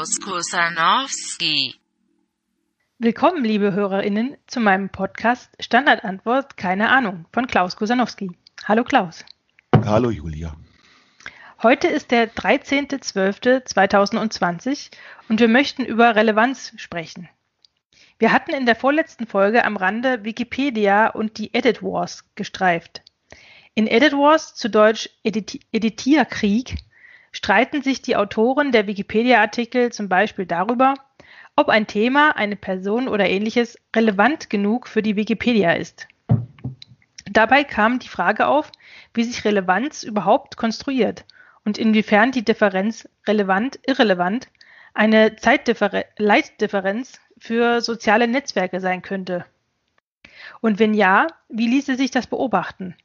[0.00, 1.74] Klaus Kusanowski.
[2.98, 8.30] Willkommen, liebe HörerInnen, zu meinem Podcast Standardantwort Keine Ahnung von Klaus Kusanowski.
[8.64, 9.26] Hallo Klaus.
[9.84, 10.56] Hallo Julia.
[11.62, 14.90] Heute ist der 13.12.2020
[15.28, 17.28] und wir möchten über Relevanz sprechen.
[18.18, 23.02] Wir hatten in der vorletzten Folge am Rande Wikipedia und die Edit Wars gestreift.
[23.74, 26.76] In Edit Wars, zu Deutsch Editi Editierkrieg,
[27.32, 30.94] streiten sich die Autoren der Wikipedia-Artikel zum Beispiel darüber,
[31.56, 36.08] ob ein Thema, eine Person oder ähnliches relevant genug für die Wikipedia ist.
[37.30, 38.72] Dabei kam die Frage auf,
[39.14, 41.24] wie sich Relevanz überhaupt konstruiert
[41.64, 44.48] und inwiefern die Differenz relevant-irrelevant
[44.94, 49.46] eine Zeitdiffer Leitdifferenz für soziale Netzwerke sein könnte?
[50.60, 52.96] Und wenn ja, wie ließe sich das beobachten?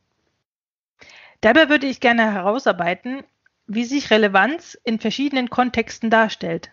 [1.41, 3.23] Dabei würde ich gerne herausarbeiten,
[3.67, 6.69] wie sich Relevanz in verschiedenen Kontexten darstellt.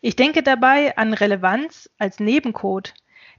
[0.00, 2.94] Ich denke dabei an Relevanz als Nebencode,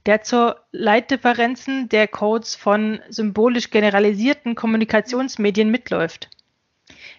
[0.06, 6.30] der zur Leitdifferenzen der Codes von symbolisch generalisierten Kommunikationsmedien mitläuft.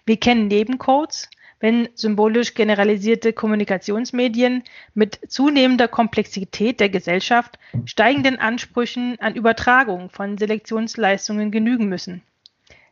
[0.06, 4.64] Wir kennen Nebencodes, wenn symbolisch generalisierte Kommunikationsmedien
[4.96, 12.24] mit zunehmender Komplexität der Gesellschaft steigenden Ansprüchen an Übertragung von Selektionsleistungen genügen müssen.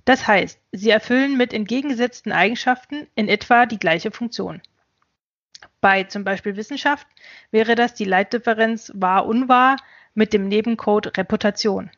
[0.10, 4.60] Das heißt, sie erfüllen mit entgegengesetzten Eigenschaften in etwa die gleiche Funktion.
[5.82, 7.06] Bei zum Beispiel Wissenschaft
[7.52, 9.78] wäre das die Leitdifferenz wahr-unwahr
[10.16, 11.92] mit dem Nebencode Reputation.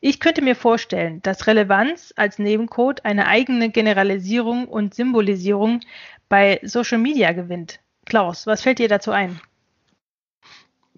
[0.00, 5.82] Ich könnte mir vorstellen, dass Relevanz als Nebencode eine eigene Generalisierung und Symbolisierung
[6.28, 7.78] bei Social Media gewinnt.
[8.06, 9.40] Klaus, was fällt dir dazu ein?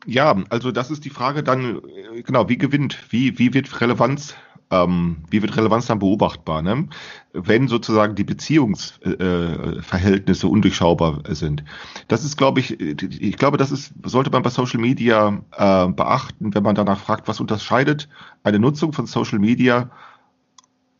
[0.06, 4.34] Ja, also das ist die Frage dann, äh, genau, wie gewinnt, wie, wie wird Relevanz
[4.72, 6.86] ähm, wie wird Relevanz dann beobachtbar, ne?
[7.34, 11.62] wenn sozusagen die Beziehungsverhältnisse äh, undurchschaubar sind.
[12.08, 16.54] Das ist, glaube ich, ich glaube, das ist, sollte man bei Social Media äh, beachten,
[16.54, 18.08] wenn man danach fragt, was unterscheidet
[18.42, 19.90] eine Nutzung von Social Media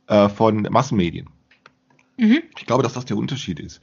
[0.07, 1.31] äh, von Massenmedien.
[2.19, 2.43] Mhm.
[2.59, 3.81] Ich glaube, dass das der Unterschied ist.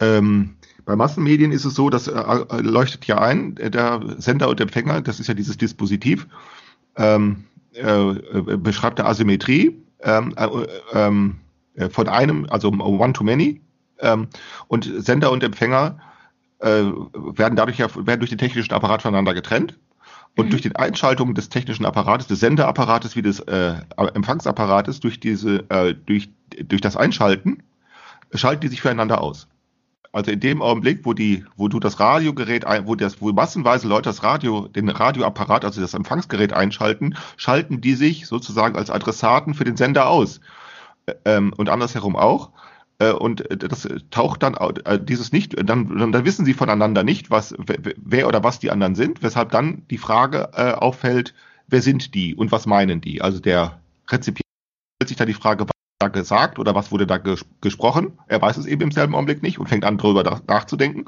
[0.00, 4.60] Ähm, bei Massenmedien ist es so, das äh, äh leuchtet ja ein, der Sender und
[4.60, 6.26] Empfänger, das ist ja dieses Dispositiv.
[6.96, 10.48] Ähm, äh, äh, beschreibt eine Asymmetrie ähm, äh,
[10.92, 11.40] ähm,
[11.74, 13.60] äh, von einem, also One-to-Many.
[14.00, 14.28] Ähm,
[14.68, 15.98] und Sender und Empfänger
[16.58, 19.78] äh, werden dadurch ja werden durch den technischen Apparat voneinander getrennt.
[20.36, 20.50] Und mhm.
[20.50, 25.94] durch die Einschaltung des technischen Apparates, des Senderapparates wie des äh, Empfangsapparates, durch diese, äh,
[26.06, 26.30] durch,
[26.64, 27.62] durch das Einschalten,
[28.34, 29.48] schalten die sich füreinander aus.
[30.12, 33.86] Also in dem Augenblick, wo die, wo du das Radiogerät, ein, wo das, wo massenweise
[33.86, 39.54] Leute das Radio, den Radioapparat, also das Empfangsgerät einschalten, schalten die sich sozusagen als Adressaten
[39.54, 40.40] für den Sender aus.
[41.24, 42.50] Ähm, und andersherum auch.
[42.98, 47.54] Äh, und das taucht dann, äh, dieses nicht, dann, dann wissen sie voneinander nicht, was,
[47.58, 51.34] wer oder was die anderen sind, weshalb dann die Frage äh, auffällt,
[51.68, 53.22] wer sind die und was meinen die?
[53.22, 54.46] Also der Rezipient
[54.96, 55.66] stellt sich da die Frage,
[56.00, 58.18] da gesagt oder was wurde da ges gesprochen.
[58.26, 61.04] Er weiß es eben im selben Augenblick nicht und fängt an, darüber nachzudenken.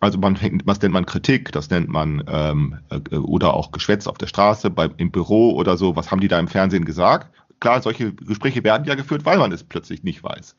[0.00, 4.06] Also man fängt, was nennt man Kritik, das nennt man ähm, äh, oder auch Geschwätz
[4.06, 7.34] auf der Straße, beim, im Büro oder so, was haben die da im Fernsehen gesagt?
[7.60, 10.56] Klar, solche Gespräche werden ja geführt, weil man es plötzlich nicht weiß.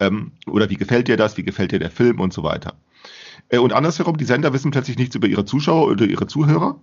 [0.00, 2.74] Ähm, oder wie gefällt dir das, wie gefällt dir der Film und so weiter.
[3.48, 6.78] Äh, und andersherum, die Sender wissen plötzlich nichts über ihre Zuschauer oder ihre Zuhörer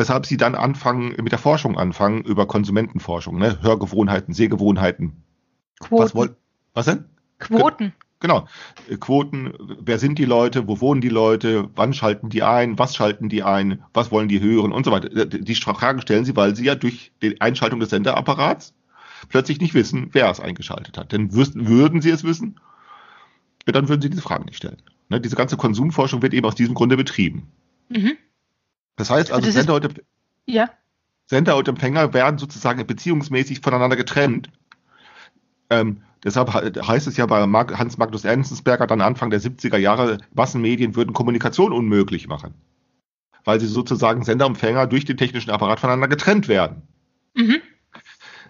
[0.00, 3.58] weshalb sie dann anfangen, mit der Forschung anfangen, über Konsumentenforschung, ne?
[3.60, 5.22] Hörgewohnheiten, Sehgewohnheiten.
[5.78, 6.02] Quoten.
[6.02, 6.36] Was, wollt,
[6.72, 7.04] was denn?
[7.38, 7.92] Quoten.
[8.18, 8.48] Genau.
[8.98, 13.28] Quoten, wer sind die Leute, wo wohnen die Leute, wann schalten die ein, was schalten
[13.28, 15.26] die ein, was wollen die hören und so weiter.
[15.26, 18.74] Die Fragen stellen sie, weil sie ja durch die Einschaltung des Senderapparats
[19.28, 21.12] plötzlich nicht wissen, wer es eingeschaltet hat.
[21.12, 22.58] Denn würden sie es wissen,
[23.66, 24.82] dann würden sie diese Fragen nicht stellen.
[25.10, 25.20] Ne?
[25.20, 27.48] Diese ganze Konsumforschung wird eben aus diesem Grunde betrieben.
[27.90, 28.16] Mhm.
[28.96, 30.02] Das heißt also, das Sender, und,
[30.46, 30.70] ja.
[31.26, 34.50] Sender und Empfänger werden sozusagen beziehungsmäßig voneinander getrennt.
[35.70, 40.96] Ähm, deshalb heißt es ja bei Hans Magnus Ernstensberger dann Anfang der 70er Jahre, Massenmedien
[40.96, 42.54] würden Kommunikation unmöglich machen.
[43.44, 46.82] Weil sie sozusagen Sender und Empfänger durch den technischen Apparat voneinander getrennt werden.
[47.34, 47.62] Mhm.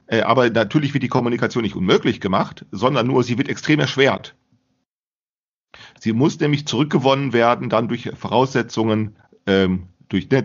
[0.07, 4.35] Äh, aber natürlich wird die Kommunikation nicht unmöglich gemacht, sondern nur sie wird extrem erschwert.
[6.01, 9.17] Sie muss nämlich zurückgewonnen werden, dann durch Voraussetzungen,
[9.47, 10.43] ähm, durch ne,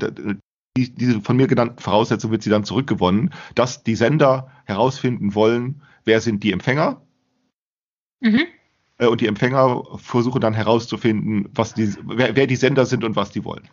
[0.77, 6.21] diese von mir genannten Voraussetzungen wird sie dann zurückgewonnen, dass die Sender herausfinden wollen, wer
[6.21, 7.01] sind die Empfänger.
[8.21, 8.43] Mhm.
[8.97, 13.15] Äh, und die Empfänger versuchen dann herauszufinden, was die, wer, wer, die Sender sind und
[13.15, 13.67] was die wollen.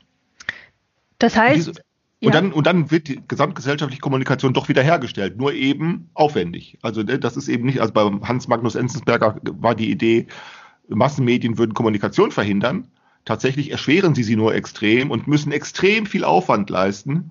[1.19, 1.73] Das heißt, diese,
[2.21, 2.29] Ja.
[2.29, 6.79] Und, dann, und dann wird die gesamtgesellschaftliche Kommunikation doch wieder hergestellt, nur eben aufwendig.
[6.81, 10.29] Also ne, das ist eben nicht, also bei Hans Magnus Enzensberger war die Idee,
[10.89, 12.87] Massenmedien würden Kommunikation verhindern.
[13.25, 17.31] Tatsächlich erschweren sie sie nur extrem und müssen extrem viel Aufwand leisten,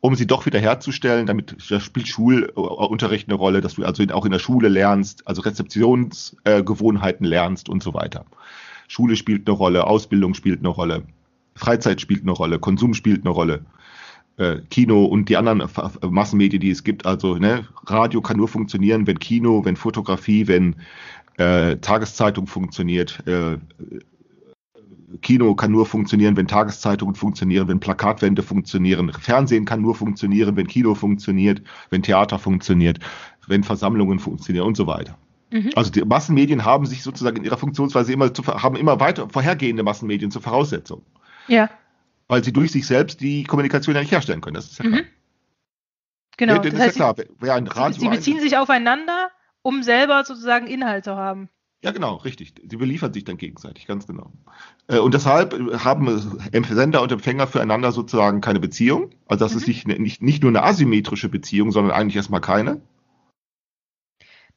[0.00, 1.26] um sie doch wieder herzustellen.
[1.26, 5.42] Damit da spielt Schulunterricht eine Rolle, dass du also auch in der Schule lernst, also
[5.42, 8.24] Rezeptionsgewohnheiten lernst und so weiter.
[8.88, 11.02] Schule spielt eine Rolle, Ausbildung spielt eine Rolle,
[11.54, 13.64] Freizeit spielt eine Rolle, Konsum spielt eine Rolle.
[14.36, 15.62] äh, Kino und die anderen
[16.08, 17.06] Massenmedien, die es gibt.
[17.06, 20.76] Also ne, Radio kann nur funktionieren, wenn Kino, wenn Fotografie, wenn
[21.36, 23.22] äh, Tageszeitung funktioniert.
[23.26, 23.58] Äh,
[25.20, 29.12] Kino kann nur funktionieren, wenn Tageszeitungen funktionieren, wenn Plakatwände funktionieren.
[29.12, 32.98] Fernsehen kann nur funktionieren, wenn Kino funktioniert, wenn Theater funktioniert,
[33.46, 35.18] wenn Versammlungen funktionieren und so weiter.
[35.50, 35.70] Mhm.
[35.74, 39.82] Also die Massenmedien haben sich sozusagen in ihrer Funktionsweise immer zu, haben immer weiter vorhergehende
[39.82, 41.02] Massenmedien zur Voraussetzung,
[41.46, 41.68] Ja,
[42.28, 44.54] weil sie durch sich selbst die Kommunikation ja nicht herstellen können.
[44.54, 45.00] Das ist ja klar.
[45.02, 45.06] Mhm.
[46.38, 46.54] genau.
[46.54, 46.98] Ja, Das das heißt, ist
[47.42, 47.92] ja klar.
[47.92, 49.30] Sie, sie beziehen sich aufeinander,
[49.60, 51.50] um selber sozusagen Inhalt zu haben.
[51.84, 52.54] Ja, genau, richtig.
[52.68, 54.32] Sie beliefern sich dann gegenseitig, ganz genau.
[54.86, 55.52] Äh, Und deshalb
[55.82, 56.06] haben
[56.52, 59.10] äh, Sender und Empfänger füreinander sozusagen keine Beziehung.
[59.26, 62.80] Also das ist nicht, nicht, nicht nur eine asymmetrische Beziehung, sondern eigentlich erstmal keine.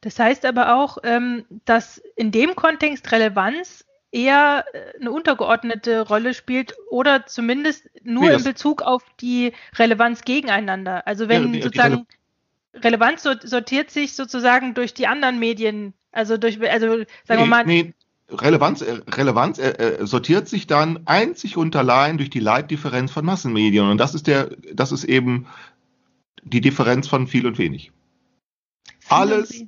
[0.02, 6.32] Das heißt aber auch, ähm, dass in dem Kontext Relevanz eher äh, eine untergeordnete Rolle
[6.32, 11.06] spielt oder zumindest nur Nee, in Bezug auf die Relevanz gegeneinander.
[11.08, 12.06] Also wenn Ja, die- die sozusagen
[12.74, 17.46] Relevanz sort- sortiert sich sozusagen durch die anderen Medien, also durch, also sagen wir nee,
[17.46, 17.94] mal, nee,
[18.28, 23.24] Relevanz, äh, Relevanz äh, äh, sortiert sich dann einzig und allein durch die Leitdifferenz von
[23.24, 23.88] Massenmedien.
[23.88, 25.46] Und das ist der, das ist eben
[26.42, 27.92] die Differenz von viel und wenig.
[29.08, 29.64] Alles,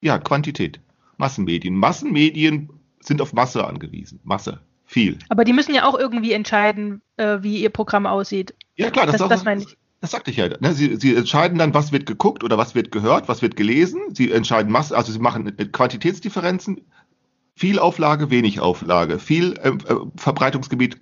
[0.00, 0.80] ja, Quantität.
[1.18, 1.74] Massenmedien.
[1.74, 4.20] Massenmedien sind auf Masse angewiesen.
[4.24, 4.60] Masse.
[4.90, 5.18] Viel.
[5.28, 8.54] aber die müssen ja auch irgendwie entscheiden, äh, wie ihr Programm aussieht.
[8.76, 9.76] Ja, klar, das, Das- das meine ich.
[10.00, 10.48] Das sagte ich ja.
[10.60, 10.72] Ne?
[10.74, 14.14] Sie, sie entscheiden dann, was wird geguckt oder was wird gehört, was wird gelesen.
[14.14, 16.86] Sie entscheiden Masse, also sie machen äh, Quantitätsdifferenzen.
[17.56, 19.18] Viel Auflage, wenig Auflage.
[19.18, 21.00] Viel ähm, äh, Verbreitungsgebiet.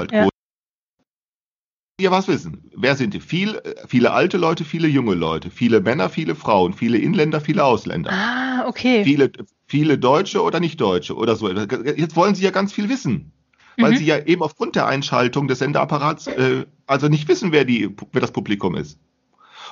[0.00, 0.22] Halt Ja.
[0.22, 0.30] groß.
[2.00, 2.70] Ihr was wissen.
[2.76, 3.18] Wer sind die?
[3.20, 8.12] Viel, viele alte Leute, viele junge Leute, viele Männer, viele Frauen, viele Inländer, viele Ausländer
[8.12, 9.02] Ah, okay.
[9.02, 9.32] viele,
[9.66, 11.50] viele Deutsche oder nicht Deutsche oder so.
[11.50, 13.32] Jetzt wollen sie ja ganz viel wissen,
[13.76, 13.96] weil Mhm.
[13.96, 18.20] sie ja eben aufgrund der Einschaltung des Sendeapparats äh, also nicht wissen, wer, die, wer
[18.20, 19.00] das Publikum ist.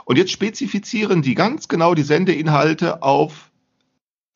[0.04, 3.52] Und jetzt spezifizieren die ganz genau die Sendeinhalte auf,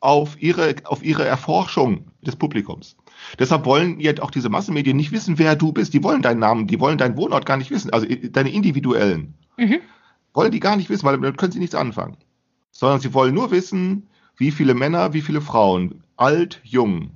[0.01, 2.97] auf, ihre, auf ihre Erforschung des Publikums.
[3.39, 5.93] Deshalb wollen jetzt auch diese Massenmedien nicht wissen, wer du bist.
[5.93, 7.93] Die wollen deinen Namen, die wollen deinen Wohnort gar nicht wissen.
[7.93, 9.81] Also äh, deine individuellen Mhm.
[10.33, 12.17] wollen die gar nicht wissen, weil damit können sie nichts anfangen.
[12.71, 14.09] Sondern sie wollen nur wissen,
[14.39, 17.11] wie viele Männer, wie viele Frauen, alt, jung,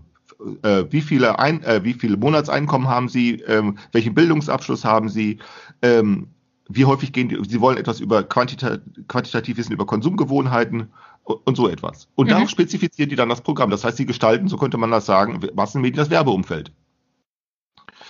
[0.63, 5.39] äh, wie, viele Ein äh, wie viele Monatseinkommen haben sie, ähm, welchen Bildungsabschluss haben sie,
[5.81, 6.29] ähm,
[6.69, 8.79] wie häufig gehen die, sie wollen etwas über Quantita
[9.09, 10.89] quantitativ wissen, über Konsumgewohnheiten
[11.25, 12.09] und, so etwas.
[12.15, 12.31] Und Mhm.
[12.31, 13.71] darauf spezifizieren die dann das Programm.
[13.71, 16.71] Das heißt, sie gestalten, so könnte man das sagen, Massenmedien das Werbeumfeld.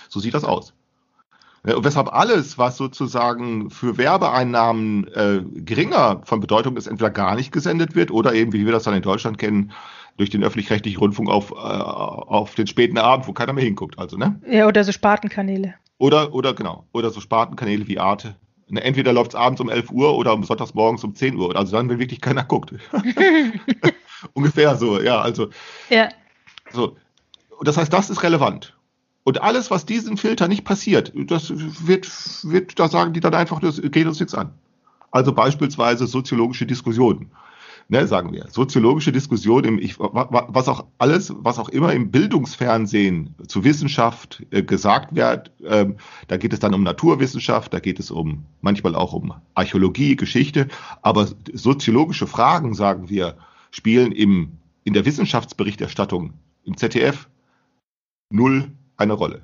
[0.09, 0.73] So sieht das aus.
[1.63, 7.51] Und weshalb alles, was sozusagen für Werbeeinnahmen äh, geringer von Bedeutung ist, entweder gar nicht
[7.51, 9.71] gesendet wird oder eben, wie wir das dann in Deutschland kennen,
[10.17, 13.97] durch den öffentlich-rechtlichen Rundfunk auf, äh, auf den späten Abend, wo keiner mehr hinguckt.
[13.97, 14.39] Also, ne?
[14.47, 15.73] Ja, oder so Spartenkanäle.
[15.97, 18.35] Oder, oder genau, oder so Spartenkanäle wie Arte.
[18.67, 21.55] Ne, entweder läuft es abends um 11 Uhr oder um sonntags morgens um 10 Uhr.
[21.55, 22.73] Also dann, wenn wirklich keiner guckt.
[24.33, 25.21] Ungefähr so, ja.
[25.21, 25.49] Also
[25.89, 26.09] Ja,
[26.71, 26.97] so.
[27.57, 28.75] Und das heißt, das ist relevant.
[29.23, 31.51] Und alles, was diesem Filter nicht passiert, das
[31.87, 32.07] wird,
[32.43, 34.53] wird, da sagen die dann einfach, das geht uns nichts an.
[35.11, 37.31] Also beispielsweise soziologische Diskussionen.
[37.87, 38.47] Ne, sagen wir.
[38.49, 43.63] Soziologische Diskussionen, im, ich, wa- wa- was auch alles, was auch immer im Bildungsfernsehen zu
[43.63, 48.45] Wissenschaft äh, gesagt wird, ähm, da geht es dann um Naturwissenschaft, da geht es um
[48.61, 50.67] manchmal auch um Archäologie, Geschichte,
[51.03, 53.37] aber soziologische Fragen, sagen wir,
[53.69, 57.29] spielen im, in der Wissenschaftsberichterstattung im ZDF
[58.31, 59.43] null eine Rolle.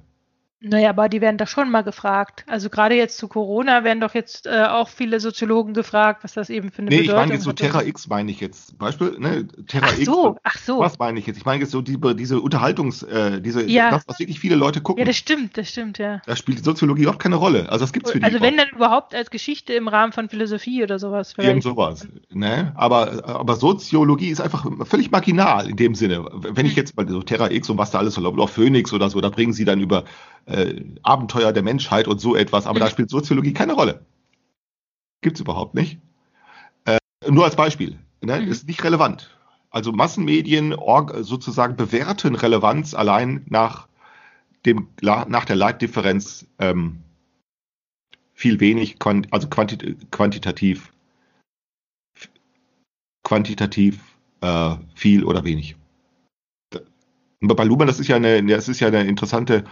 [0.64, 2.44] Naja, aber die werden doch schon mal gefragt.
[2.48, 6.50] Also gerade jetzt zu Corona werden doch jetzt äh, auch viele Soziologen gefragt, was das
[6.52, 7.56] eben für eine Nee, ich Bedeutung meine jetzt so hat.
[7.58, 8.78] Terra X meine ich jetzt.
[8.78, 10.06] Beispiel, ne, Terra Ach X.
[10.06, 10.80] so, ach so.
[10.80, 11.38] Was meine ich jetzt?
[11.38, 13.90] Ich meine jetzt so die, diese Unterhaltungs, äh, diese, Ja.
[13.92, 15.00] das, was wirklich viele Leute gucken.
[15.00, 16.22] Ja, das stimmt, das stimmt, ja.
[16.26, 17.68] da spielt die Soziologie überhaupt keine Rolle.
[17.70, 18.72] Also das gibt's für die Also wenn überhaupt.
[18.72, 21.34] dann überhaupt als Geschichte im Rahmen von Philosophie oder sowas.
[21.38, 21.64] Irgend vielleicht.
[21.64, 22.08] sowas.
[22.30, 22.72] Ne?
[22.76, 26.24] Aber, aber Soziologie ist einfach völlig marginal in dem Sinne.
[26.34, 26.78] Wenn ich Hm.
[26.78, 29.22] jetzt mal so Terra X und was da alles so läuft, auch Phoenix oder so,
[29.22, 30.04] da bringen sie dann über
[30.52, 32.92] äh, Abenteuer der Menschheit und so etwas, aber da Mhm.
[32.92, 34.06] spielt Soziologie keine Rolle.
[35.22, 36.00] Gibt's überhaupt nicht.
[36.86, 36.98] Äh,
[37.30, 37.98] nur als Beispiel.
[38.22, 38.42] Ne?
[38.42, 38.48] Mhm.
[38.48, 39.38] Ist nicht relevant.
[39.70, 40.76] Also Massenmedien
[41.22, 43.88] sozusagen bewerten Relevanz allein nach,
[44.66, 47.00] dem, nach der Leitdifferenz ähm,
[48.34, 48.98] viel wenig,
[49.32, 50.92] also quanti quantitativ,
[53.24, 54.02] quantitativ
[54.42, 55.76] äh, viel oder wenig.
[57.40, 59.64] Bei Luhmann, das ist ja eine, das ist ja eine interessante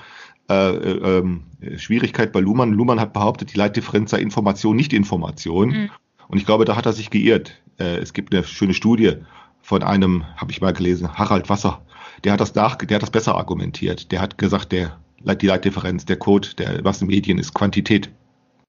[0.50, 2.74] äh, äh, Schwierigkeit bei Luhmann.
[2.74, 5.70] Luhmann hat behauptet, die Leitdifferenz sei Information, nicht Information.
[5.70, 5.89] Mhm.
[6.27, 7.62] Und ich glaube, da hat er sich geirrt.
[7.79, 9.13] Äh, es gibt eine schöne Studie
[9.62, 11.82] von einem, habe ich mal gelesen, Harald Wasser.
[12.24, 14.12] Der hat das nach, der hat das besser argumentiert.
[14.12, 18.10] Der hat gesagt, der, die Leitdifferenz, der Code der Massenmedien ist Quantität.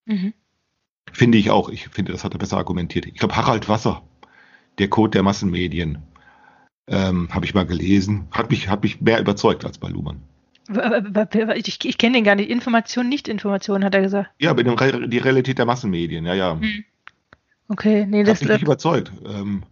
[0.07, 0.35] Mhm.
[1.13, 1.69] Finde ich auch.
[1.69, 3.07] Ich finde, das hat er besser argumentiert.
[3.07, 4.03] Ich glaube, Harald Wasser,
[4.79, 5.99] der Code der Massenmedien,
[6.87, 10.23] ähm, habe ich mal gelesen, hat mich, hat mich mehr überzeugt als bei Luhmann.
[11.55, 12.51] Ich, ich kenne den gar nicht.
[12.51, 14.31] Information, nicht Information, hat er gesagt.
[14.39, 14.77] Ja, dem,
[15.11, 16.53] die Realität der Massenmedien, ja, ja.
[16.61, 16.85] Hm.
[17.69, 19.13] Okay, nee, das mich nicht überzeugt.
[19.27, 19.63] Ähm,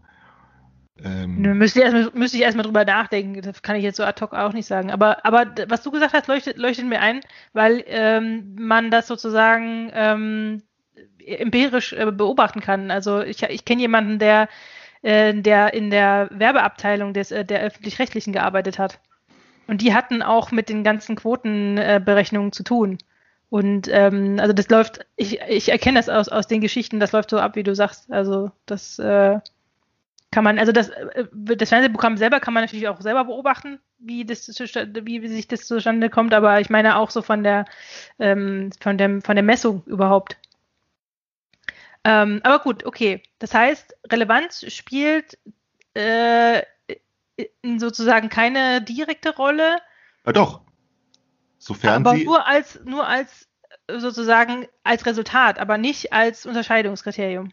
[1.04, 3.40] ähm, müsste, ich erst, müsste ich erstmal drüber nachdenken.
[3.42, 4.90] Das kann ich jetzt so ad hoc auch nicht sagen.
[4.90, 7.20] Aber, aber was du gesagt hast, leuchtet, leuchtet mir ein,
[7.52, 10.62] weil ähm, man das sozusagen ähm,
[11.24, 12.90] empirisch äh, beobachten kann.
[12.90, 14.48] Also ich, ich kenne jemanden, der,
[15.02, 19.00] äh, der in der Werbeabteilung des, äh, der öffentlich-rechtlichen gearbeitet hat.
[19.68, 22.98] Und die hatten auch mit den ganzen Quotenberechnungen zu tun.
[23.50, 27.30] Und ähm, also das läuft, ich, ich erkenne das aus, aus den Geschichten, das läuft
[27.30, 28.10] so ab, wie du sagst.
[28.10, 29.38] Also das äh,
[30.30, 34.24] kann man, also das, äh, das Fernsehprogramm selber kann man natürlich auch selber beobachten, wie,
[34.24, 37.64] das, wie sich das zustande kommt, aber ich meine auch so von der,
[38.18, 40.36] ähm, von dem, von der Messung überhaupt.
[42.04, 43.22] Ähm, aber gut, okay.
[43.38, 45.38] Das heißt, Relevanz spielt
[45.94, 46.62] äh,
[47.78, 49.78] sozusagen keine direkte Rolle.
[50.26, 50.60] Ja, doch.
[51.58, 52.24] Sofern aber sie.
[52.24, 53.48] Nur als, nur als
[53.88, 57.52] sozusagen als Resultat, aber nicht als Unterscheidungskriterium.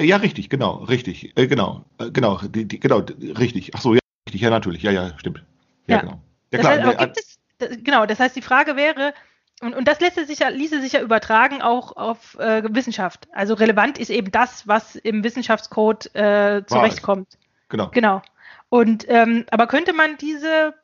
[0.00, 2.98] Ja, richtig, genau, richtig, äh, genau, äh, genau, die, die, genau,
[3.38, 3.74] richtig.
[3.74, 5.42] Ach so, ja, richtig, ja, natürlich, ja, ja, stimmt.
[5.86, 6.02] Ja, ja.
[6.02, 6.20] genau.
[6.52, 9.14] Ja, klar, heißt, ne, es, das, genau, das heißt, die Frage wäre,
[9.62, 13.26] und, und das lässt sich ja, ließe sich ja übertragen auch auf äh, Wissenschaft.
[13.32, 17.38] Also relevant ist eben das, was im Wissenschaftscode äh, zurechtkommt.
[17.70, 17.88] Genau.
[17.92, 18.22] Genau.
[18.68, 20.74] Und ähm, aber könnte man diese,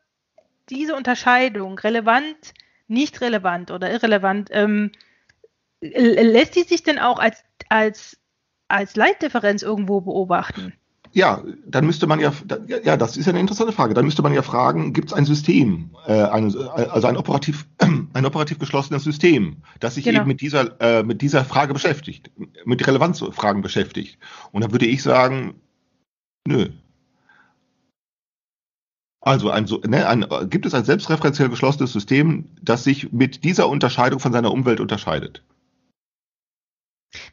[0.71, 2.55] diese Unterscheidung, relevant,
[2.89, 4.93] nicht relevant oder irrelevant, ähm,
[5.81, 8.17] lässt die sich denn auch als, als
[8.73, 10.73] als Leitdifferenz irgendwo beobachten?
[11.15, 12.33] Ja, dann müsste man ja,
[12.85, 13.93] ja, das ist ja eine interessante Frage.
[13.93, 17.67] Dann müsste man ja fragen, gibt es ein System, äh, ein, also ein operativ,
[18.15, 20.21] ein operativ geschlossenes System, das sich genau.
[20.21, 22.31] eben mit dieser, äh, mit dieser Frage beschäftigt,
[22.65, 24.19] mit Relevanzfragen beschäftigt.
[24.53, 25.61] Und da würde ich sagen,
[26.49, 26.71] nö.
[29.25, 34.19] Also ein, ne, ein, gibt es ein selbstreferenziell geschlossenes System, das sich mit dieser Unterscheidung
[34.19, 35.45] von seiner Umwelt unterscheidet?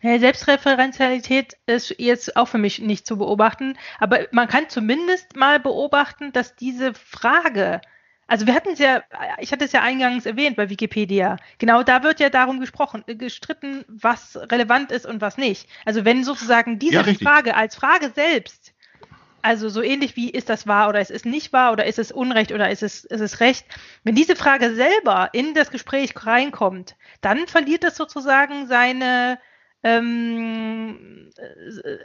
[0.01, 6.31] Selbstreferenzialität ist jetzt auch für mich nicht zu beobachten, aber man kann zumindest mal beobachten,
[6.31, 7.81] dass diese Frage,
[8.27, 9.01] also wir hatten es ja,
[9.39, 13.15] ich hatte es ja eingangs erwähnt bei Wikipedia, genau da wird ja darum gesprochen, äh,
[13.15, 15.67] gestritten, was relevant ist und was nicht.
[15.86, 18.74] Also wenn sozusagen diese ja, Frage als Frage selbst,
[19.41, 22.12] also so ähnlich wie ist das wahr oder ist es nicht wahr oder ist es
[22.12, 23.65] Unrecht oder ist es, ist es Recht,
[24.03, 29.39] wenn diese Frage selber in das Gespräch reinkommt, dann verliert das sozusagen seine
[29.83, 31.29] ähm,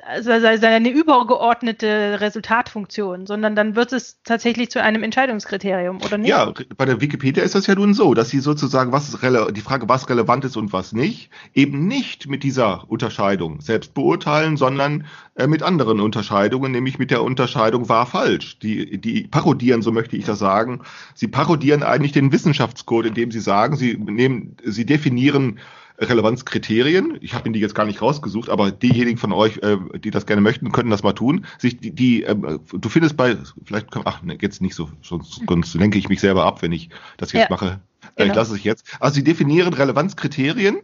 [0.06, 6.28] also seine übergeordnete Resultatfunktion, sondern dann wird es tatsächlich zu einem Entscheidungskriterium, oder nicht?
[6.28, 9.88] Ja, bei der Wikipedia ist das ja nun so, dass sie sozusagen, was die Frage,
[9.88, 15.48] was relevant ist und was nicht, eben nicht mit dieser Unterscheidung selbst beurteilen, sondern äh,
[15.48, 18.58] mit anderen Unterscheidungen, nämlich mit der Unterscheidung war falsch.
[18.60, 20.82] Die, die parodieren, so möchte ich das sagen.
[21.14, 25.58] Sie parodieren eigentlich den Wissenschaftscode, indem sie sagen, sie nehmen, sie definieren
[25.98, 27.18] Relevanzkriterien.
[27.20, 30.26] Ich habe Ihnen die jetzt gar nicht rausgesucht, aber diejenigen von euch, äh, die das
[30.26, 31.46] gerne möchten, können das mal tun.
[31.58, 35.74] Sich die, die äh, du findest bei, vielleicht, ach, ne, jetzt nicht so, sonst, sonst
[35.74, 37.80] lenke ich mich selber ab, wenn ich das jetzt ja, mache.
[38.16, 38.30] Äh, genau.
[38.30, 38.86] Ich lasse es jetzt.
[39.00, 40.78] Also sie definieren Relevanzkriterien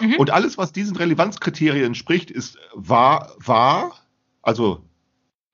[0.00, 0.14] mhm.
[0.18, 3.92] und alles, was diesen Relevanzkriterien entspricht, ist wahr, wahr,
[4.42, 4.82] also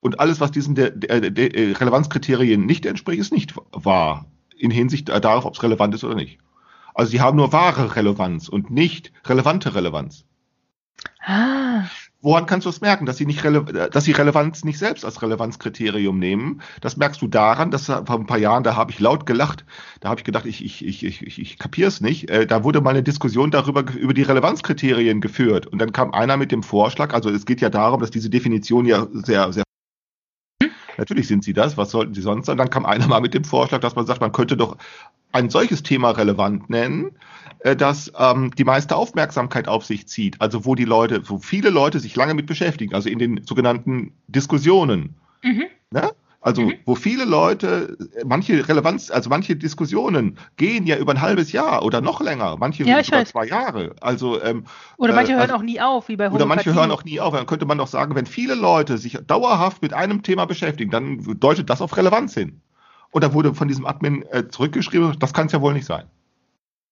[0.00, 4.26] und alles, was diesen de, de, de, Relevanzkriterien nicht entspricht, ist nicht wahr
[4.56, 6.38] in Hinsicht darauf, ob es relevant ist oder nicht.
[6.94, 10.24] Also sie haben nur wahre Relevanz und nicht relevante Relevanz.
[11.24, 11.84] Ah.
[12.22, 16.18] Woran kannst du es merken, dass sie, nicht dass sie Relevanz nicht selbst als Relevanzkriterium
[16.18, 16.60] nehmen?
[16.82, 19.64] Das merkst du daran, dass vor ein paar Jahren, da habe ich laut gelacht,
[20.00, 22.28] da habe ich gedacht, ich, ich, ich, ich, ich, kapiere es nicht.
[22.28, 25.66] Äh, da wurde mal eine Diskussion darüber, über die Relevanzkriterien geführt.
[25.66, 28.84] Und dann kam einer mit dem Vorschlag, also es geht ja darum, dass diese Definition
[28.84, 29.64] ja sehr, sehr
[31.00, 32.58] Natürlich sind sie das, was sollten sie sonst sein?
[32.58, 34.76] Dann kam einer mal mit dem Vorschlag, dass man sagt, man könnte doch
[35.32, 37.12] ein solches Thema relevant nennen,
[37.60, 40.38] äh, das ähm, die meiste Aufmerksamkeit auf sich zieht.
[40.42, 44.12] Also wo die Leute, wo viele Leute sich lange mit beschäftigen, also in den sogenannten
[44.28, 45.14] Diskussionen.
[45.42, 45.64] Mhm.
[45.90, 46.10] Ne?
[46.42, 46.74] Also, Mhm.
[46.86, 52.00] wo viele Leute, manche Relevanz, also manche Diskussionen gehen ja über ein halbes Jahr oder
[52.00, 53.28] noch länger, manche Ja, über weiß.
[53.28, 53.94] zwei Jahre.
[54.00, 54.64] Also, ähm,
[54.96, 56.80] Oder Äh, manche hören also- auch nie auf, wie bei oder manche Homöopathie.
[56.80, 57.34] hören auch nie auf.
[57.34, 61.22] Dann könnte man doch sagen, wenn viele Leute sich dauerhaft mit einem Thema beschäftigen, dann
[61.38, 62.62] deutet das auf Relevanz hin.
[63.10, 66.04] Und da wurde von diesem Admin äh, zurückgeschrieben, das kann es ja wohl nicht sein.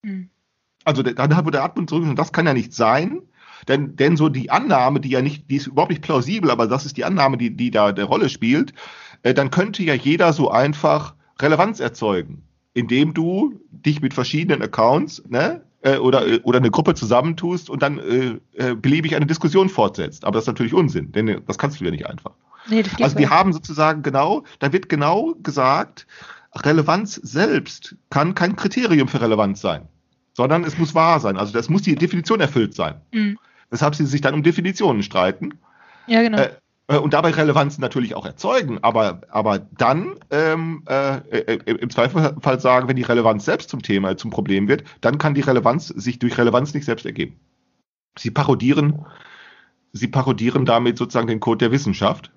[0.03, 0.29] Mhm.
[0.85, 3.23] Also dann wurde der Admin zurückgeschrieben, das kann ja nicht sein.
[3.67, 6.87] Denn, denn so die Annahme, die ja nicht, die ist überhaupt nicht plausibel, aber das
[6.87, 10.51] ist die Annahme, die, die da der Rolle spielt, äh, dann könnte ja jeder so
[10.51, 12.43] einfach Relevanz erzeugen,
[12.75, 17.83] indem du dich mit verschiedenen Accounts ne, äh, oder, äh, oder eine Gruppe zusammentust und
[17.83, 20.25] dann äh, äh, beliebig eine Diskussion fortsetzt.
[20.25, 22.33] Aber das ist natürlich Unsinn, denn äh, das kannst du ja nicht einfach.
[22.69, 23.31] Nee, Also die nicht.
[23.31, 26.07] haben sozusagen genau, da wird genau gesagt,
[26.55, 29.89] Relevanz selbst kann kein Kriterium für Relevanz sein,
[30.35, 31.37] sondern es muss wahr sein.
[31.37, 33.01] Also das muss die Definition erfüllt sein.
[33.13, 33.39] Mhm.
[33.71, 35.59] Weshalb sie sich dann um Definitionen streiten
[36.07, 36.39] Ja, genau.
[36.39, 36.51] äh, äh,
[36.97, 42.89] und dabei Relevanz natürlich auch erzeugen, aber, aber dann ähm, äh, äh, im Zweifelsfall sagen,
[42.89, 46.39] wenn die Relevanz selbst zum Thema, zum Problem wird, dann kann die Relevanz sich durch
[46.39, 47.39] Relevanz nicht selbst ergeben.
[48.19, 49.05] Sie parodieren,
[49.93, 52.33] sie parodieren damit sozusagen den Code der Wissenschaft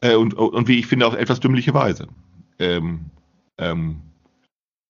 [0.00, 2.08] äh, und, und wie ich finde auf etwas dümmliche Weise.
[2.58, 3.10] Ähm,
[3.58, 4.00] ähm,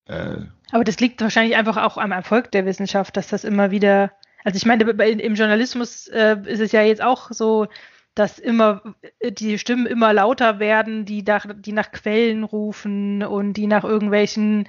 [0.05, 0.37] äh,
[0.71, 4.13] Aber das liegt wahrscheinlich einfach auch am Erfolg der Wissenschaft, dass das immer wieder,
[4.45, 7.67] also ich meine, im Journalismus äh, ist es ja jetzt auch so,
[8.15, 8.81] dass immer
[9.19, 13.83] äh, die Stimmen immer lauter werden, die nach, die nach Quellen rufen und die nach
[13.83, 14.67] irgendwelchen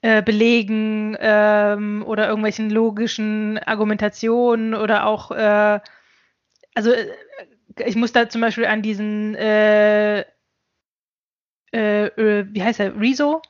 [0.00, 5.80] äh, Belegen ähm, oder irgendwelchen logischen Argumentationen oder auch, äh,
[6.74, 7.08] also äh,
[7.84, 10.20] ich muss da zum Beispiel an diesen, äh,
[11.72, 13.42] äh, wie heißt er, Rezo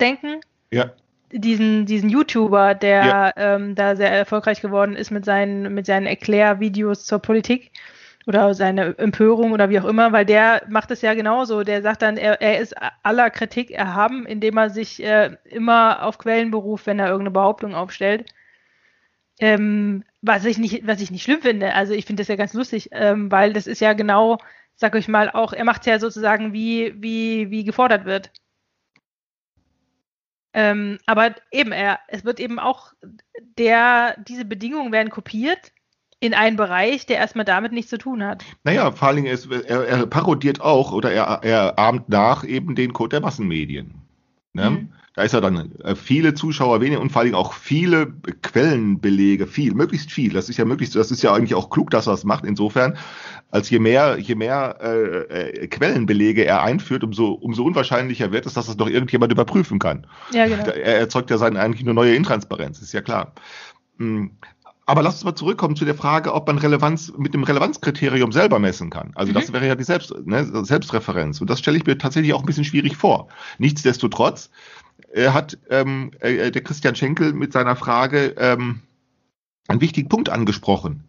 [0.00, 0.40] denken?
[0.70, 0.92] Ja,
[1.32, 7.04] diesen, diesen YouTuber, der ähm, da sehr erfolgreich geworden ist mit seinen, mit seinen Erklärvideos
[7.04, 7.72] zur Politik
[8.26, 11.62] oder seine Empörung oder wie auch immer, weil der macht es ja genauso.
[11.62, 12.74] Der sagt dann, er, er ist
[13.04, 17.74] aller Kritik erhaben, indem er sich äh, immer auf Quellen beruft, wenn er irgendeine Behauptung
[17.74, 18.26] aufstellt.
[19.38, 21.74] Ähm, was ich nicht, was ich nicht schlimm finde.
[21.74, 24.38] Also ich finde das ja ganz lustig, ähm, weil das ist ja genau,
[24.74, 28.32] sag ich mal, auch, er macht es ja sozusagen wie, wie, wie gefordert wird.
[30.52, 32.92] Ähm, aber eben, er, es wird eben auch
[33.58, 35.72] der, diese Bedingungen werden kopiert
[36.26, 38.44] in einen Bereich, der erstmal damit nichts zu tun hat.
[38.64, 42.74] Naja, vor allen Dingen, ist, er, er parodiert auch oder er, er ahmt nach eben
[42.74, 43.94] den Code der Massenmedien.
[44.52, 44.70] Ne?
[44.70, 44.88] Mhm.
[45.16, 48.12] Da ist ja dann äh, viele Zuschauer weniger und vor allen Dingen auch viele
[48.42, 50.34] Quellenbelege, viel, möglichst viel.
[50.34, 52.44] Das ist ja möglichst, das ist ja eigentlich auch klug, dass er das macht.
[52.44, 52.98] Insofern,
[53.50, 58.52] als je mehr, je mehr äh, äh, Quellenbelege er einführt, umso, umso unwahrscheinlicher wird es,
[58.54, 60.06] dass das noch irgendjemand überprüfen kann.
[60.32, 60.64] Ja, genau.
[60.64, 63.32] Er erzeugt ja seine eigentlich eine neue Intransparenz, ist ja klar.
[64.88, 68.60] Aber lass uns mal zurückkommen zu der Frage, ob man Relevanz mit dem Relevanzkriterium selber
[68.60, 69.10] messen kann.
[69.16, 69.54] Also das Mhm.
[69.54, 71.40] wäre ja die Selbst, ne, Selbstreferenz.
[71.40, 73.26] Und das stelle ich mir tatsächlich auch ein bisschen schwierig vor.
[73.58, 74.48] Nichtsdestotrotz
[75.12, 78.80] äh, hat ähm, äh, der Christian Schenkel mit seiner Frage ähm,
[79.66, 81.02] einen wichtigen Punkt angesprochen.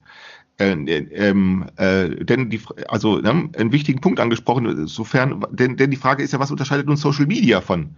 [0.59, 5.97] Äh, ähm, äh, denn die, also ne, einen wichtigen Punkt angesprochen, sofern, denn, denn die
[5.97, 7.95] Frage ist ja, was unterscheidet uns Social Media von,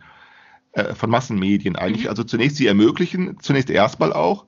[0.73, 2.03] äh, von Massenmedien eigentlich?
[2.03, 2.09] Mhm.
[2.09, 4.45] Also zunächst sie ermöglichen, zunächst erstmal auch,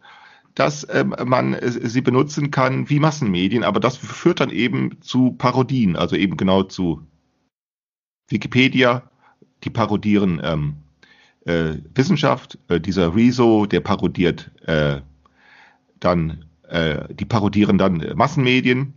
[0.56, 5.32] dass ähm, man äh, sie benutzen kann wie Massenmedien, aber das führt dann eben zu
[5.32, 7.06] Parodien, also eben genau zu
[8.28, 9.10] Wikipedia,
[9.64, 10.76] die parodieren ähm,
[11.46, 15.02] äh, Wissenschaft, äh, dieser Rezo, der parodiert äh,
[16.00, 18.94] dann, äh, die parodieren dann Massenmedien,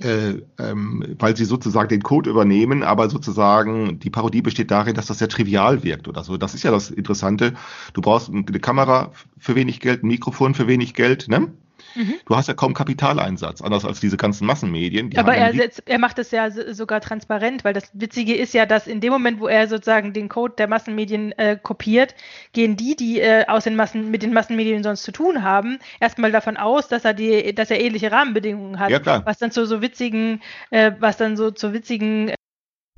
[0.00, 5.06] äh, ähm, weil sie sozusagen den Code übernehmen, aber sozusagen die Parodie besteht darin, dass
[5.06, 6.36] das sehr trivial wirkt oder so.
[6.36, 7.54] Das ist ja das Interessante.
[7.94, 11.50] Du brauchst eine Kamera für wenig Geld, ein Mikrofon für wenig Geld, ne?
[11.96, 12.14] Mhm.
[12.26, 15.10] Du hast ja kaum Kapitaleinsatz, anders als diese ganzen Massenmedien.
[15.10, 18.54] Die Aber er, setzt, er macht es ja so- sogar transparent, weil das Witzige ist
[18.54, 22.14] ja, dass in dem Moment, wo er sozusagen den Code der Massenmedien äh, kopiert,
[22.52, 26.30] gehen die, die äh, aus den Massen, mit den Massenmedien sonst zu tun haben, erstmal
[26.30, 28.90] davon aus, dass er die, dass er ähnliche Rahmenbedingungen hat.
[28.90, 29.22] Ja, klar.
[29.24, 32.34] Was dann zu so witzigen, äh, was dann so zu witzigen äh,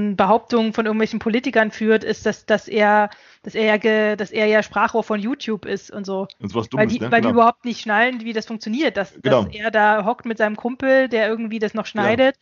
[0.00, 3.10] Behauptungen von irgendwelchen Politikern führt, ist, dass, dass er,
[3.42, 6.26] dass er ja, ge, dass er ja Sprachrohr von YouTube ist und so.
[6.40, 7.10] und sowas Weil Dummes, die, ne?
[7.10, 7.34] weil die Genau.
[7.40, 9.44] überhaupt nicht schnallen, wie das funktioniert, dass, Genau.
[9.44, 12.36] dass er da hockt mit seinem Kumpel, der irgendwie das noch schneidet.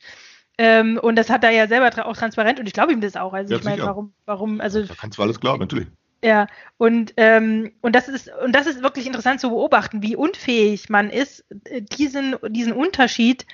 [0.59, 3.16] Ähm, und das hat er ja selber tra auch transparent und ich glaube ihm das
[3.16, 3.35] auch.
[3.35, 5.88] Also Ja, ich meine, warum, warum, also Da kannst du alles glauben, natürlich.
[6.24, 6.46] ja,
[6.78, 11.11] und, ähm, und das ist, und das ist wirklich interessant zu beobachten, wie unfähig man
[11.11, 11.44] ist,
[11.98, 13.44] diesen, diesen Unterschied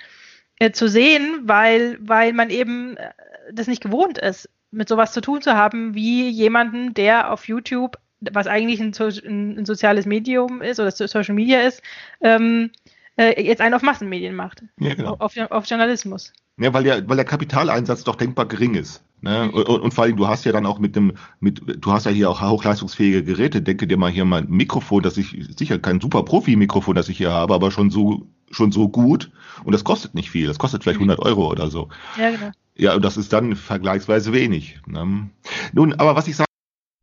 [0.60, 3.10] äh, zu sehen, weil, weil man eben äh,
[3.52, 7.98] das nicht gewohnt ist, mit sowas zu tun zu haben, wie jemanden, der auf YouTube,
[8.20, 11.82] was eigentlich ein, so ein, soziales Medium ist oder so- Social Media ist,
[12.20, 12.70] ähm,
[13.16, 15.16] äh, jetzt einen auf Massenmedien macht, Ja, genau.
[15.18, 16.32] auf, auf Journalismus.
[16.58, 19.02] Ja, weil der, weil der Kapitaleinsatz doch denkbar gering ist.
[19.20, 19.50] Ne?
[19.52, 22.12] Und, und vor allem, du hast ja dann auch mit dem, mit, du hast ja
[22.12, 23.62] hier auch hochleistungsfähige Geräte.
[23.62, 27.18] Denke dir mal hier mal ein Mikrofon, das ich, sicher kein super Profi-Mikrofon, das ich
[27.18, 29.30] hier habe, aber schon so, schon so gut.
[29.64, 30.46] Und das kostet nicht viel.
[30.46, 31.88] Das kostet vielleicht 100 Euro oder so.
[32.18, 32.50] Ja, genau.
[32.76, 34.80] Ja, und das ist dann vergleichsweise wenig.
[34.86, 35.30] Ne?
[35.72, 36.46] Nun, aber was ich sage,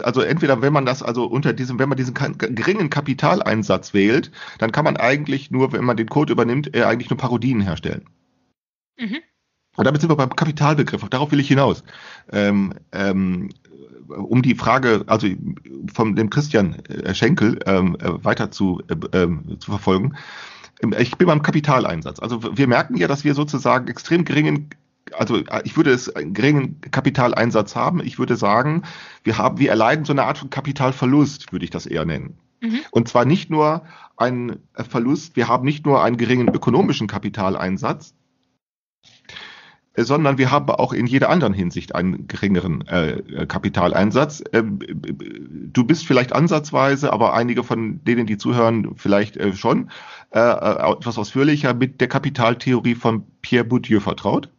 [0.03, 4.71] also entweder wenn man das also unter diesem, wenn man diesen geringen Kapitaleinsatz wählt, dann
[4.71, 8.05] kann man eigentlich nur, wenn man den Code übernimmt, äh, eigentlich nur Parodien herstellen.
[8.97, 9.17] Mhm.
[9.75, 11.03] Und damit sind wir beim Kapitalbegriff.
[11.03, 11.83] Auch darauf will ich hinaus.
[12.31, 13.49] Ähm, ähm,
[14.07, 15.27] um die Frage, also
[15.93, 20.15] von dem Christian äh, Schenkel ähm, äh, weiter zu, äh, ähm, zu verfolgen.
[20.81, 22.19] Ähm, Ich bin beim Kapitaleinsatz.
[22.19, 24.69] Also wir merken ja, dass wir sozusagen extrem geringen,
[25.17, 28.03] also äh, ich würde es einen geringen Kapitaleinsatz haben.
[28.03, 28.83] Ich würde sagen,
[29.23, 32.37] wir haben, wir erleiden so eine Art von Kapitalverlust, würde ich das eher nennen.
[32.61, 32.79] Mhm.
[32.91, 33.83] Und zwar nicht nur
[34.17, 38.13] einen Verlust, wir haben nicht nur einen geringen ökonomischen Kapitaleinsatz,
[39.93, 44.43] äh, sondern wir haben auch in jeder anderen Hinsicht einen geringeren äh, Kapitaleinsatz.
[44.51, 44.89] Ähm, b-
[45.71, 49.89] du bist vielleicht ansatzweise, aber einige von denen, die zuhören, vielleicht äh, schon
[50.31, 54.49] äh, äh, etwas ausführlicher mit der Kapitaltheorie von Pierre Bourdieu vertraut.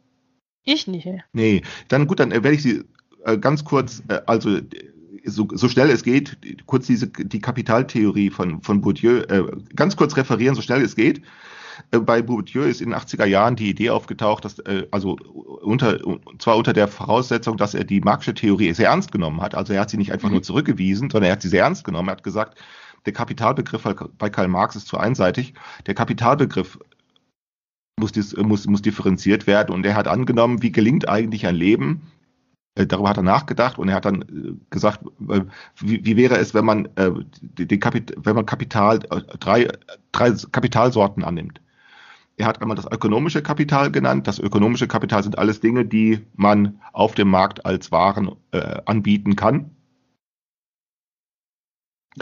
[0.64, 1.08] Ich nicht.
[1.32, 2.84] Nee, dann gut, dann äh, werde ich sie
[3.24, 4.58] äh, ganz kurz, äh, also
[5.24, 9.44] so, so schnell es geht, kurz diese die Kapitaltheorie von, von Bourdieu äh,
[9.76, 11.22] ganz kurz referieren, so schnell es geht.
[11.90, 15.16] Äh, Bei Bourdieu ist in den 80er Jahren die Idee aufgetaucht, dass äh, also
[15.62, 15.98] unter
[16.38, 19.80] zwar unter der Voraussetzung, dass er die Marxische Theorie sehr ernst genommen hat, also er
[19.82, 20.34] hat sie nicht einfach Mhm.
[20.34, 22.08] nur zurückgewiesen, sondern er hat sie sehr ernst genommen.
[22.08, 22.58] Er hat gesagt,
[23.06, 23.82] der Kapitalbegriff
[24.18, 25.54] bei Karl Marx ist zu einseitig.
[25.86, 26.78] Der Kapitalbegriff
[28.00, 29.74] muss, dis, muss, muss differenziert werden.
[29.74, 32.02] Und er hat angenommen, wie gelingt eigentlich ein Leben?
[32.74, 35.42] Äh, Darüber hat er nachgedacht und er hat dann äh, gesagt, äh,
[35.78, 37.10] wie, wie wäre es, wenn man, äh,
[37.40, 39.68] die, Kapit wenn man Kapital, äh, drei,
[40.12, 41.60] drei Kapitalsorten annimmt.
[42.36, 44.26] Er hat einmal das ökonomische Kapital genannt.
[44.26, 49.36] Das ökonomische Kapital sind alles Dinge, die man auf dem Markt als Waren äh, anbieten
[49.36, 49.76] kann.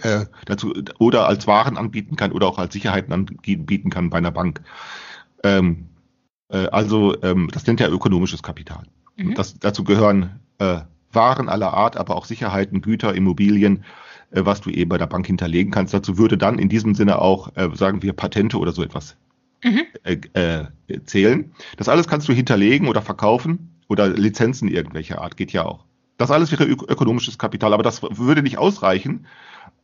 [0.03, 4.31] Äh, dazu, oder als Waren anbieten kann oder auch als Sicherheiten anbieten kann bei einer
[4.31, 4.61] Bank.
[5.45, 5.89] Ähm,
[6.49, 8.85] äh, also ähm, das nennt er ökonomisches Kapital.
[9.17, 9.35] Mhm.
[9.35, 13.85] Das, dazu gehören äh, Waren aller Art, aber auch Sicherheiten, Güter, Immobilien,
[14.31, 15.95] äh, was du eben bei der Bank hinterlegen kannst.
[15.95, 19.17] Dazu würde dann in diesem Sinne auch, äh, sagen wir, Patente oder so etwas
[19.65, 19.83] Mhm.
[20.05, 20.67] äh, äh,
[21.05, 21.53] zählen.
[21.77, 25.85] Das alles kannst du hinterlegen oder verkaufen oder Lizenzen irgendwelcher Art, geht ja auch.
[26.17, 29.27] Das alles wäre ök ökonomisches Kapital, aber das würde nicht ausreichen.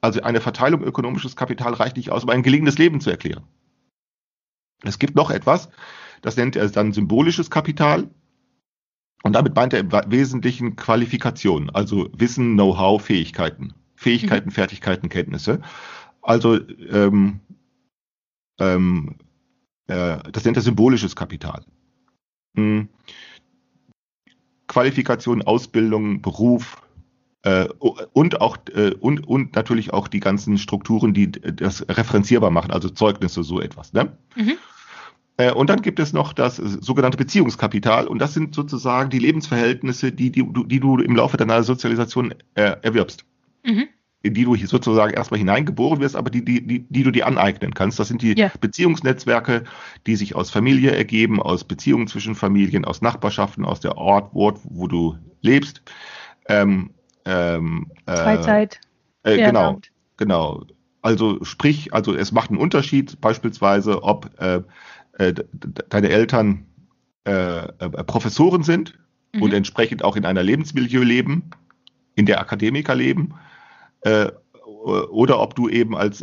[0.01, 3.45] Also eine Verteilung ökonomisches Kapital reicht nicht aus, um ein gelingendes Leben zu erklären.
[4.85, 5.69] Es gibt noch etwas,
[6.23, 8.09] das nennt er dann symbolisches Kapital.
[9.23, 13.73] Und damit meint er im Wesentlichen Qualifikationen, also Wissen, Know-how, Fähigkeiten.
[13.97, 15.63] Fähigkeiten, Fertigkeiten, Kenntnisse.
[16.21, 16.59] Also
[16.91, 17.41] ähm,
[18.59, 19.17] ähm,
[19.87, 21.65] äh, das nennt er symbolisches Kapital.
[22.57, 22.89] Hm.
[24.67, 26.84] Qualifikation, Ausbildung, Beruf
[27.45, 27.67] äh,
[28.13, 32.89] und auch äh, und, und natürlich auch die ganzen Strukturen, die das referenzierbar machen, also
[32.89, 33.93] Zeugnisse, so etwas.
[33.93, 34.17] Ne?
[34.37, 34.55] Mhm.
[35.37, 40.13] Äh, Und dann gibt es noch das sogenannte Beziehungskapital und das sind sozusagen die Lebensverhältnisse,
[40.13, 43.25] die, die, du- die du im Laufe deiner Sozialisation äh, erwirbst
[43.67, 43.89] Mhm.
[44.23, 47.27] in die du hier sozusagen erstmal hineingeboren wirst, aber die, die, die, die du dir
[47.27, 47.99] aneignen kannst.
[47.99, 48.51] Das sind die Ja.
[48.61, 49.65] Beziehungsnetzwerke,
[50.07, 54.53] die sich aus Familie ergeben, aus Beziehungen zwischen Familien, aus Nachbarschaften, aus der Ort, wo,
[54.65, 55.83] wo du lebst.
[56.49, 56.91] Ähm,
[57.25, 58.81] ähm, äh, Freizeit.
[59.23, 59.81] Äh, genau,
[60.17, 60.65] genau.
[61.03, 64.63] Also sprich, also es macht einen Unterschied, beispielsweise, ob äh,
[65.19, 65.35] äh,
[65.89, 66.67] deine Eltern
[67.25, 67.63] äh,
[68.07, 68.99] Professoren sind
[69.33, 69.43] Mhm.
[69.43, 71.51] und entsprechend auch in einer Lebensmilieu leben,
[72.15, 73.35] in der Akademiker leben,
[74.85, 76.23] oder ob du eben als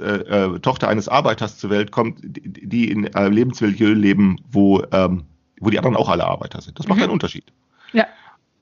[0.62, 5.24] Tochter eines Arbeiters zur Welt kommst, die, die in einem Lebensmilieu leben, wo, ähm,
[5.60, 6.80] wo die anderen auch alle Arbeiter sind.
[6.80, 7.04] Das macht Mhm.
[7.04, 7.52] einen Unterschied.
[7.92, 8.06] Ja.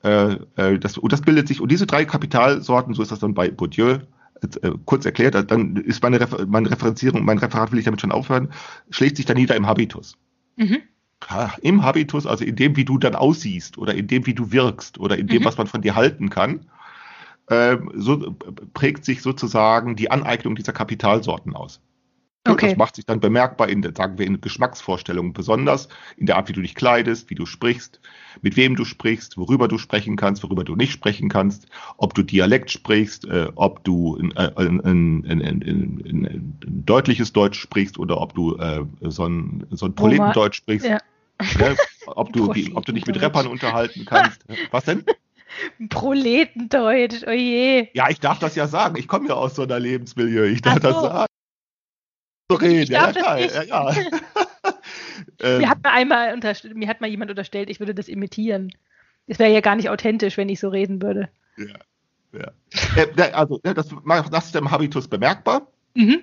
[0.04, 3.34] Äh, äh, das, und das bildet sich, und diese drei Kapitalsorten, so ist das dann
[3.34, 4.00] bei Bourdieu,
[4.42, 8.12] äh, kurz erklärt, dann ist meine, Refer meine Referenzierung, mein Referat will ich damit schon
[8.12, 8.50] aufhören,
[8.90, 10.18] schlägt sich dann nieder im Habitus.
[10.56, 10.78] Mhm.
[11.30, 14.54] Ha, Im Habitus, also in dem, wie du dann aussiehst oder in dem, wie du
[14.54, 15.46] wirkst oder in dem, Mhm.
[15.46, 16.68] was man von dir halten kann,
[17.50, 18.36] ähm, so
[18.74, 21.82] prägt sich sozusagen die Aneignung dieser Kapitalsorten aus.
[22.48, 22.70] Okay.
[22.70, 26.54] Das macht sich dann bemerkbar in, sagen wir, in Geschmacksvorstellungen, besonders in der Art, wie
[26.54, 28.00] du dich kleidest, wie du sprichst,
[28.42, 32.24] mit wem du sprichst, worüber du sprechen kannst, worüber du nicht sprechen kannst, ob du
[32.24, 38.34] Dialekt sprichst, äh, ob du ein, äh, ein, ein, ein, deutliches Deutsch sprichst oder ob
[38.34, 41.00] du äh, so ein, so ein Proletendeutsch sprichst, Ja.
[41.58, 41.76] ne?
[42.08, 43.22] ob, du, die, ob du dich mit.
[43.22, 44.46] Rappern unterhalten kannst.
[44.72, 45.04] Was denn?
[45.90, 47.90] Proletendeutsch, oh je.
[47.94, 48.96] Ja, ich darf das ja sagen.
[48.98, 50.46] Ich komme ja aus so einer Lebensmilieu.
[50.46, 50.80] Ich darf so.
[50.80, 51.26] das sagen.
[52.50, 52.92] So reden.
[52.92, 53.96] Ja, das ja, ja, ja.
[55.42, 56.38] Ähm, Mir hat mal einmal
[56.74, 58.72] mir hat mal jemand unterstellt, ich würde das imitieren.
[59.28, 61.30] Es wäre ja gar nicht authentisch, wenn ich so reden würde.
[62.34, 62.52] ja.
[62.96, 63.90] Äh, ne, also, das,
[64.32, 65.68] das ist im Habitus bemerkbar.
[65.96, 66.20] Mhm.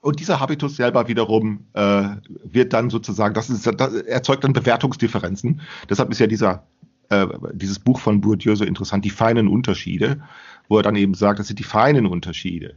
[0.00, 2.08] Und dieser Habitus selber wiederum äh,
[2.44, 5.60] wird dann sozusagen, das, ist, das erzeugt dann Bewertungsdifferenzen.
[5.90, 6.66] Deshalb ist ja dieser,
[7.08, 10.22] äh, dieses Buch von Bourdieu so interessant, die feinen Unterschiede,
[10.68, 12.76] wo er dann eben sagt, das sind die feinen Unterschiede,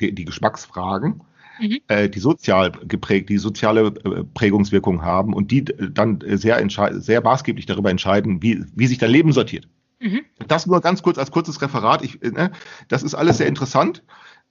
[0.00, 1.22] die, die Geschmacksfragen,
[1.60, 1.78] Mhm.
[1.88, 6.66] äh, die sozial geprägt, die soziale äh, Prägungswirkung haben und die äh, dann äh, sehr,
[7.00, 9.68] sehr maßgeblich darüber entscheiden, wie, wie sich dein Leben sortiert.
[10.00, 10.22] Mhm.
[10.48, 12.02] Das nur ganz kurz als kurzes Referat.
[12.02, 12.50] Ich, ne,
[12.88, 14.02] das ist alles sehr interessant.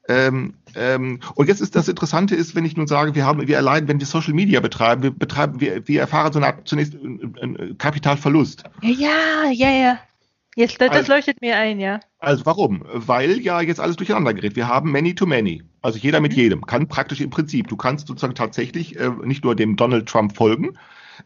[0.07, 3.55] Ähm, ähm, und jetzt ist das Interessante ist, wenn ich nun sage, wir haben, wir
[3.55, 6.95] erleiden, wenn wir Social Media betreiben, wir betreiben, wir, wir erfahren so eine Art zunächst
[6.95, 8.63] einen, Kapitalverlust.
[8.81, 9.99] Ja, ja, ja.
[10.55, 11.99] Jetzt, das, das Also- leuchtet mir ein, ja.
[12.17, 12.83] Also warum?
[12.91, 14.55] Weil ja jetzt alles durcheinander gerät.
[14.55, 15.63] Wir haben Many to Many.
[15.81, 16.37] Also jeder mit Mhm.
[16.37, 16.65] jedem.
[16.65, 17.67] Kann praktisch im Prinzip.
[17.67, 20.77] Du kannst sozusagen tatsächlich äh, nicht nur dem Donald Trump folgen,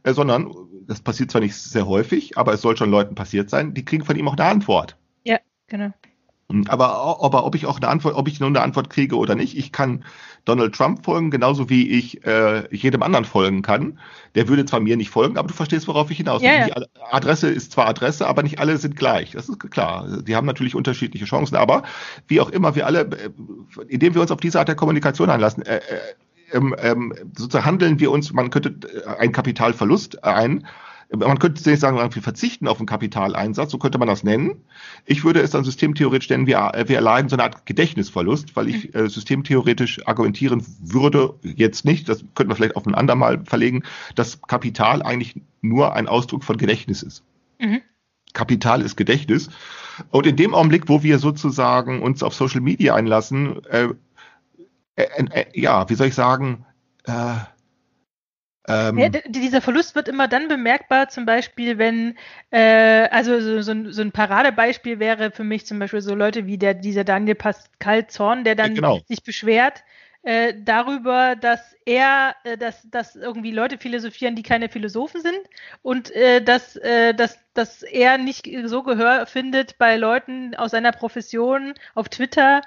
[0.03, 0.53] äh, sondern,
[0.87, 4.05] das passiert zwar nicht sehr häufig, aber es soll schon Leuten passiert sein, die kriegen
[4.05, 4.97] von ihm auch eine Antwort.
[5.23, 5.93] Ja, genau.
[6.67, 9.57] Aber, aber ob ich auch eine Antwort, ob ich nur eine Antwort kriege oder nicht,
[9.57, 10.03] ich kann
[10.45, 13.99] Donald Trump folgen, genauso wie ich äh, jedem anderen folgen kann.
[14.35, 16.65] Der würde zwar mir nicht folgen, aber du verstehst, worauf ich hinaus will.
[16.65, 19.31] Die Adresse ist zwar Adresse, aber nicht alle sind gleich.
[19.31, 20.21] Das ist klar.
[20.21, 21.83] Die haben natürlich unterschiedliche Chancen, aber
[22.27, 23.29] wie auch immer, wir alle, äh,
[23.87, 25.81] indem wir uns auf diese Art der Kommunikation einlassen, äh, äh,
[26.51, 30.67] ähm, ähm, sozusagen handeln wir uns, man könnte äh, einen Kapitalverlust ein.
[31.09, 34.63] Man könnte nicht sagen, wir verzichten auf den Kapitaleinsatz, so könnte man das nennen.
[35.05, 38.95] Ich würde es dann systemtheoretisch nennen, wir, wir erleiden so eine Art Gedächtnisverlust, weil ich
[38.95, 43.83] äh, systemtheoretisch argumentieren würde, jetzt nicht, das könnten wir vielleicht auf ein andermal verlegen,
[44.15, 47.23] dass Kapital eigentlich nur ein Ausdruck von Gedächtnis ist.
[47.59, 47.81] Mhm.
[48.33, 49.49] Kapital ist Gedächtnis.
[50.09, 53.89] Und in dem Augenblick, wo wir sozusagen uns auf Social Media einlassen, äh,
[54.95, 56.65] äh, äh, ja, wie soll ich sagen,
[57.05, 57.35] äh,
[58.67, 62.17] ähm, Ja, dieser Verlust wird immer dann bemerkbar, zum Beispiel, wenn,
[62.51, 66.45] äh, also so, so, ein, so ein Paradebeispiel wäre für mich zum Beispiel so Leute
[66.45, 68.99] wie der, dieser Daniel Pascal Zorn, der dann genau.
[69.07, 69.83] sich beschwert
[70.23, 75.41] äh, darüber, dass er, äh, dass, dass irgendwie Leute philosophieren, die keine Philosophen sind
[75.81, 80.93] und äh, dass, äh, dass, dass er nicht so Gehör findet bei Leuten aus seiner
[80.93, 82.61] Profession auf Twitter,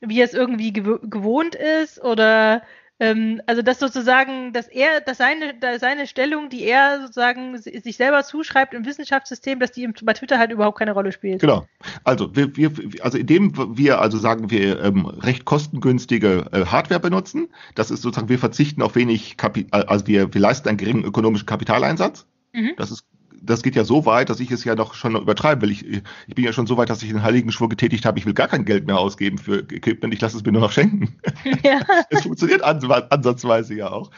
[0.00, 2.62] wie er es irgendwie gew gewohnt ist oder
[3.02, 7.76] ähm, also dass sozusagen, dass er, dass seine, dass seine Stellung, die er sozusagen si-
[7.80, 11.40] sich selber zuschreibt im Wissenschaftssystem, dass die bei Twitter halt überhaupt keine Rolle spielt.
[11.40, 11.66] Genau.
[12.04, 17.48] Also wir, wir, also indem wir also sagen wir ähm, recht kostengünstige äh, Hardware benutzen,
[17.74, 21.46] das ist sozusagen wir verzichten auf wenig Kapi also wir, wir leisten einen geringen ökonomischen
[21.46, 22.24] Kapitaleinsatz.
[22.52, 22.74] Mhm.
[22.76, 23.04] Das ist
[23.44, 25.70] das geht ja so weit, dass ich es ja doch schon übertreiben will.
[25.70, 28.26] Ich, ich bin ja schon so weit, dass ich den heiligen Schwur getätigt habe, ich
[28.26, 31.16] will gar kein Geld mehr ausgeben für Equipment, ich lasse es mir nur noch schenken.
[31.64, 31.80] ja.
[32.10, 34.10] Es funktioniert ans ansatzweise ja auch.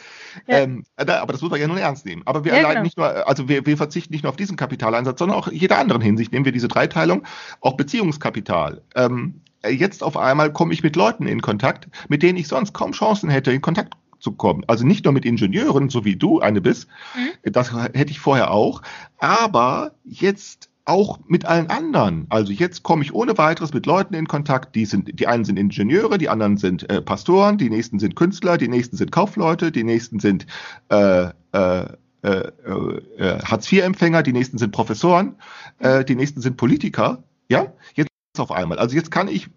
[0.47, 0.59] Ja.
[0.59, 2.23] Ähm, da- aber das muss man ja nun ernst nehmen.
[2.27, 2.83] Aber wir Ja, genau.
[2.83, 5.79] nicht nur, also wir, wir verzichten nicht nur auf diesen Kapitaleinsatz, sondern auch in jeder
[5.79, 6.33] anderen Hinsicht.
[6.33, 7.25] Nehmen wir diese Dreiteilung,
[7.61, 8.83] auch Beziehungskapital.
[8.95, 12.93] Ähm, jetzt auf einmal komme ich mit Leuten in Kontakt, mit denen ich sonst kaum
[12.93, 14.65] Chancen hätte, in Kontakt zu kommen.
[14.67, 17.53] Also nicht nur mit Ingenieuren, so wie du eine bist, Mhm.
[17.53, 18.83] das hätte ich vorher auch,
[19.19, 22.27] aber jetzt auch mit allen anderen.
[22.29, 25.59] Also jetzt komme ich ohne weiteres mit Leuten in Kontakt, die sind, die einen sind
[25.59, 29.85] Ingenieure, die anderen sind äh, Pastoren, die nächsten sind Künstler, die nächsten sind Kaufleute, die
[29.85, 30.47] nächsten sind
[30.91, 31.87] äh, äh,
[32.23, 35.37] äh, äh, Hartz-IV-Empfänger, die nächsten sind Professoren,
[35.79, 37.23] äh, die nächsten sind Politiker.
[37.49, 38.79] Ja, jetzt auf einmal.
[38.79, 39.49] Also jetzt kann ich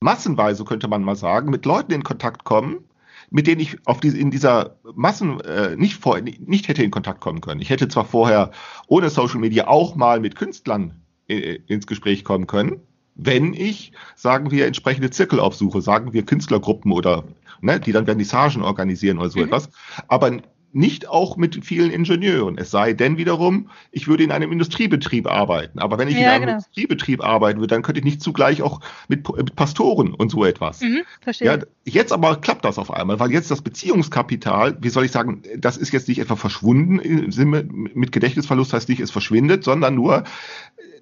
[0.00, 2.84] massenweise, könnte man mal sagen, mit Leuten in Kontakt kommen,
[3.30, 7.20] mit denen ich auf diese, in dieser Massen äh, nicht, vor, nicht hätte in Kontakt
[7.20, 7.60] kommen können.
[7.60, 8.50] Ich hätte zwar vorher
[8.86, 12.80] ohne Social Media auch mal mit Künstlern äh, ins Gespräch kommen können,
[13.16, 17.24] wenn ich, sagen wir, entsprechende Zirkel aufsuche, sagen wir Künstlergruppen oder
[17.60, 19.46] ne, die dann Vernissagen organisieren oder so Mhm.
[19.46, 19.70] etwas,
[20.08, 20.38] aber
[20.76, 22.58] nicht auch mit vielen Ingenieuren.
[22.58, 25.78] Es sei denn wiederum, ich würde in einem Industriebetrieb arbeiten.
[25.78, 26.52] Aber wenn ich in Ja, einem genau.
[26.58, 30.82] Industriebetrieb arbeiten würde, dann könnte ich nicht zugleich auch mit, mit Pastoren und so etwas.
[30.82, 31.46] Mhm, verstehe.
[31.48, 35.42] Ja, jetzt aber klappt das auf einmal, weil jetzt das Beziehungskapital, wie soll ich sagen,
[35.56, 39.94] das ist jetzt nicht etwa verschwunden im Sinne mit Gedächtnisverlust heißt nicht, es verschwindet, sondern
[39.94, 40.24] nur,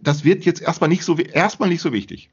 [0.00, 2.30] das wird jetzt erstmal nicht so, erstmal nicht so wichtig.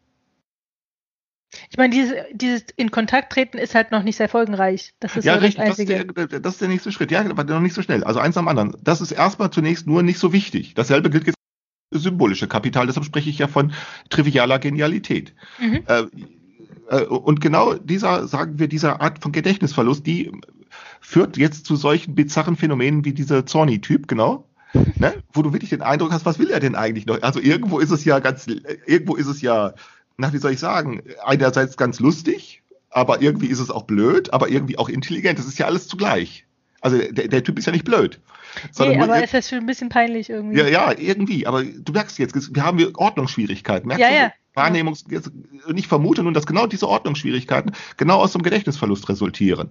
[1.70, 4.94] Ich meine, dieses, dieses in Kontakt treten ist halt noch nicht sehr folgenreich.
[5.00, 6.28] Das ist ja, so das richtig, das ist, Einzige.
[6.28, 7.12] der, das ist der nächste Schritt.
[7.12, 8.04] Ja, aber noch nicht so schnell.
[8.04, 8.76] Also eins am anderen.
[8.82, 10.74] Das ist erstmal zunächst nur nicht so wichtig.
[10.76, 11.36] Dasselbe gilt jetzt
[11.94, 13.74] symbolische Kapital, deshalb spreche ich ja von
[14.10, 15.34] trivialer Genialität.
[15.60, 15.84] Mhm.
[15.88, 16.04] Äh,
[16.90, 20.32] äh, und genau dieser, sagen wir, dieser Art von Gedächtnisverlust, die
[21.00, 24.48] führt jetzt zu solchen bizarren Phänomenen wie dieser Zorni-Typ, genau.
[24.96, 25.14] Ne?
[25.34, 27.22] Wo du wirklich den Eindruck hast, was will er denn eigentlich noch?
[27.24, 28.48] Also irgendwo ist es ja ganz,
[28.86, 29.74] irgendwo ist es ja,
[30.22, 34.50] na, wie soll ich sagen, einerseits ganz lustig, aber irgendwie ist es auch blöd, aber
[34.50, 35.40] irgendwie auch intelligent.
[35.40, 36.46] Das ist ja alles zugleich.
[36.82, 38.20] Also der, der Typ ist ja nicht blöd.
[38.80, 40.58] Nee, aber es ist schon ein bisschen peinlich irgendwie.
[40.58, 41.48] ja, ja, irgendwie.
[41.48, 43.88] Aber du merkst jetzt, wir haben hier Ordnungsschwierigkeiten.
[43.88, 44.16] Merkst Ja, du?
[44.16, 44.32] ja.
[44.54, 45.06] Wahrnehmungs
[45.66, 49.70] und ich vermute nun, dass genau diese Ordnungsschwierigkeiten genau aus so einem Gedächtnisverlust resultieren.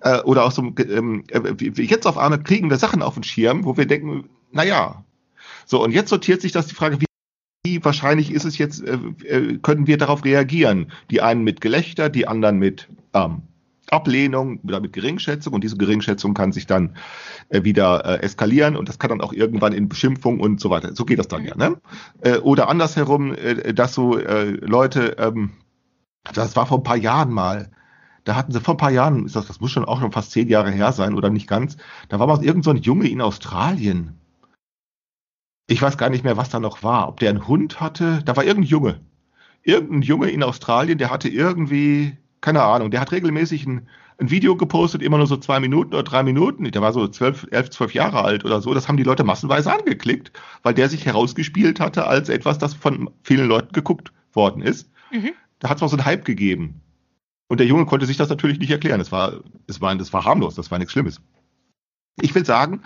[0.00, 3.14] Äh, oder aus so einem, Ge- ähm, äh, jetzt auf einmal kriegen wir Sachen auf
[3.14, 5.04] den Schirm, wo wir denken, na ja.
[5.66, 7.03] So, und jetzt sortiert sich das die Frage, wie
[7.84, 10.92] wahrscheinlich ist es jetzt, äh, äh, können wir darauf reagieren?
[11.10, 13.42] Die einen mit Gelächter, die anderen mit ähm,
[13.90, 16.96] Ablehnung oder mit Geringschätzung und diese Geringschätzung kann sich dann
[17.50, 20.94] äh, wieder äh, eskalieren und das kann dann auch irgendwann in Beschimpfung und so weiter.
[20.94, 21.56] So geht das dann ja.
[21.56, 21.76] Ne?
[22.20, 25.50] Äh, oder andersherum, äh, dass so äh, Leute, ähm,
[26.32, 27.70] das war vor ein paar Jahren mal,
[28.24, 30.30] da hatten sie vor ein paar Jahren, ist das, das muss schon auch schon fast
[30.30, 31.76] zehn Jahre her sein oder nicht ganz,
[32.08, 34.18] da war mal irgend so Junge in Australien.
[35.66, 37.08] Ich weiß gar nicht mehr, was da noch war.
[37.08, 39.00] Ob der einen Hund hatte, da war irgendein Junge.
[39.62, 44.56] Irgendein Junge in Australien, der hatte irgendwie, keine Ahnung, der hat regelmäßig ein, ein Video
[44.56, 46.70] gepostet, immer nur so zwei Minuten oder drei Minuten.
[46.70, 48.74] Der war so zwölf, elf, zwölf Jahre alt oder so.
[48.74, 53.10] Das haben die Leute massenweise angeklickt, weil der sich herausgespielt hatte als etwas, das von
[53.22, 54.90] vielen Leuten geguckt worden ist.
[55.10, 55.30] Mhm.
[55.60, 56.82] Da hat es auch so einen Hype gegeben.
[57.48, 59.00] Und der Junge konnte sich das natürlich nicht erklären.
[59.00, 61.20] Es war, es war, das war harmlos, das war nichts Schlimmes.
[62.20, 62.82] Ich will sagen,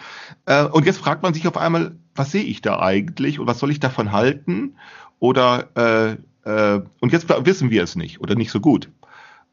[0.47, 3.59] äh, und jetzt fragt man sich auf einmal, was sehe ich da eigentlich und was
[3.59, 4.77] soll ich davon halten?
[5.19, 6.17] Oder äh,
[6.49, 8.91] äh, und jetzt wissen wir es nicht oder nicht so gut.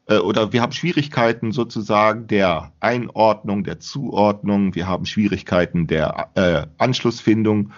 [0.06, 6.66] Äh, oder wir haben Schwierigkeiten sozusagen der Einordnung, der Zuordnung, wir haben Schwierigkeiten der äh,
[6.78, 7.72] Anschlussfindung,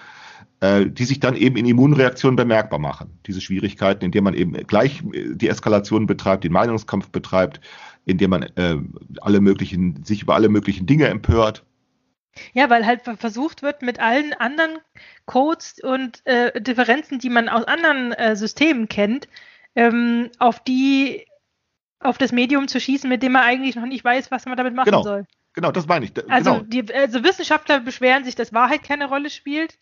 [0.60, 3.18] äh, die sich dann eben in Immunreaktionen bemerkbar machen.
[3.26, 7.60] Diese Schwierigkeiten, indem man eben gleich äh, die Eskalation betreibt, den Meinungskampf betreibt,
[8.04, 8.76] indem man äh,
[9.20, 11.64] alle möglichen, sich über alle möglichen Dinge empört.
[12.52, 14.78] Ja, weil halt ver- versucht wird, mit allen anderen
[15.26, 19.28] Codes und äh, Differenzen, die man aus anderen äh, Systemen kennt,
[19.74, 21.26] ähm, auf die
[22.00, 24.74] auf das Medium zu schießen, mit dem man eigentlich noch nicht weiß, was man damit
[24.74, 25.02] machen Genau.
[25.02, 25.26] soll.
[25.54, 26.12] Genau, das meine ich.
[26.12, 26.64] Da- Also, genau.
[26.66, 29.76] die, also Wissenschaftler beschweren sich, dass Wahrheit keine Rolle spielt.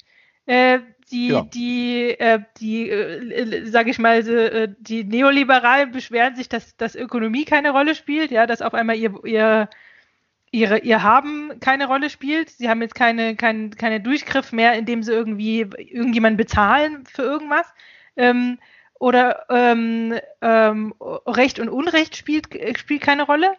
[0.47, 0.79] Äh,
[1.11, 1.43] die, Genau.
[1.53, 7.45] die, äh, die, äh, sage ich mal, äh, die Neoliberalen beschweren sich, dass, dass Ökonomie
[7.45, 9.69] keine Rolle spielt, ja, dass auf einmal ihr, ihr,
[10.57, 12.49] ihre, ihr Haben keine Rolle spielt.
[12.51, 17.67] Sie haben jetzt keine, kein, keine Durchgriff mehr, indem sie irgendwie irgendjemanden bezahlen für irgendwas.
[18.17, 18.59] Ähm,
[18.99, 20.95] oder ähm, ähm,
[21.27, 23.53] Recht und Unrecht spielt, spielt keine Rolle.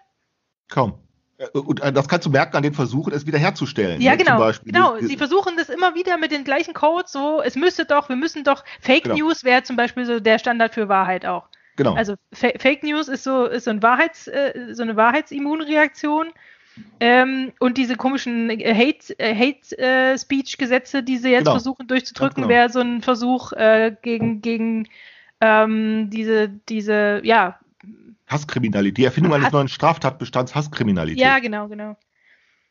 [0.69, 0.95] Kaum.
[1.37, 4.01] Äh, Und äh, das kannst du merken an den Versuchen, es wiederherzustellen.
[4.01, 4.17] Ja, ne?
[4.17, 4.51] Genau.
[4.65, 4.97] Genau.
[4.99, 7.11] Sie versuchen das immer wieder mit den gleichen Codes.
[7.11, 8.63] So, es müsste doch, wir müssen doch.
[8.81, 9.17] Fake Genau.
[9.17, 11.47] News wäre zum Beispiel so der Standard für Wahrheit auch.
[11.75, 11.93] genau.
[11.93, 16.33] Also Fa Fake News ist so, ist so, ein Wahrheits, äh, so eine Wahrheitsimmunreaktion.
[16.99, 21.51] Ähm, und diese komischen äh, Hate, äh, Hate äh, Gesetze, die sie jetzt Genau.
[21.51, 22.49] versuchen durchzudrücken, genau.
[22.49, 24.87] wäre so ein Versuch äh, gegen, gegen
[25.41, 27.59] ähm, diese, diese, ja,
[28.27, 28.97] Hasskriminalität.
[28.97, 31.21] Die Erfindung eines Hass- neuen Straftatbestands Hasskriminalität.
[31.21, 31.95] ja, genau, genau.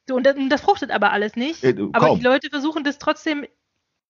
[0.08, 1.64] So, und das, und das fruchtet aber alles nicht.
[1.64, 3.46] Äh, aber die Leute versuchen das trotzdem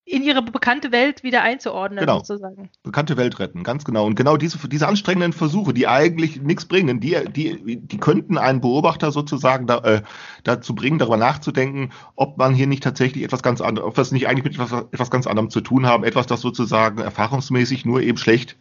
[0.09, 2.19] in ihre bekannte Welt wieder einzuordnen, Genau.
[2.19, 2.71] sozusagen.
[2.85, 4.07] Bekannte Welt retten, ganz genau.
[4.07, 8.61] Und genau diese, diese anstrengenden Versuche, die eigentlich nichts bringen, die, die, die könnten einen
[8.61, 10.03] Beobachter sozusagen da, äh,
[10.45, 14.13] dazu bringen, darüber nachzudenken, ob man hier nicht tatsächlich etwas ganz anderes, ob wir es
[14.13, 18.01] nicht eigentlich mit etwas, etwas ganz anderem zu tun haben, etwas, das sozusagen erfahrungsmäßig nur
[18.01, 18.57] eben schlecht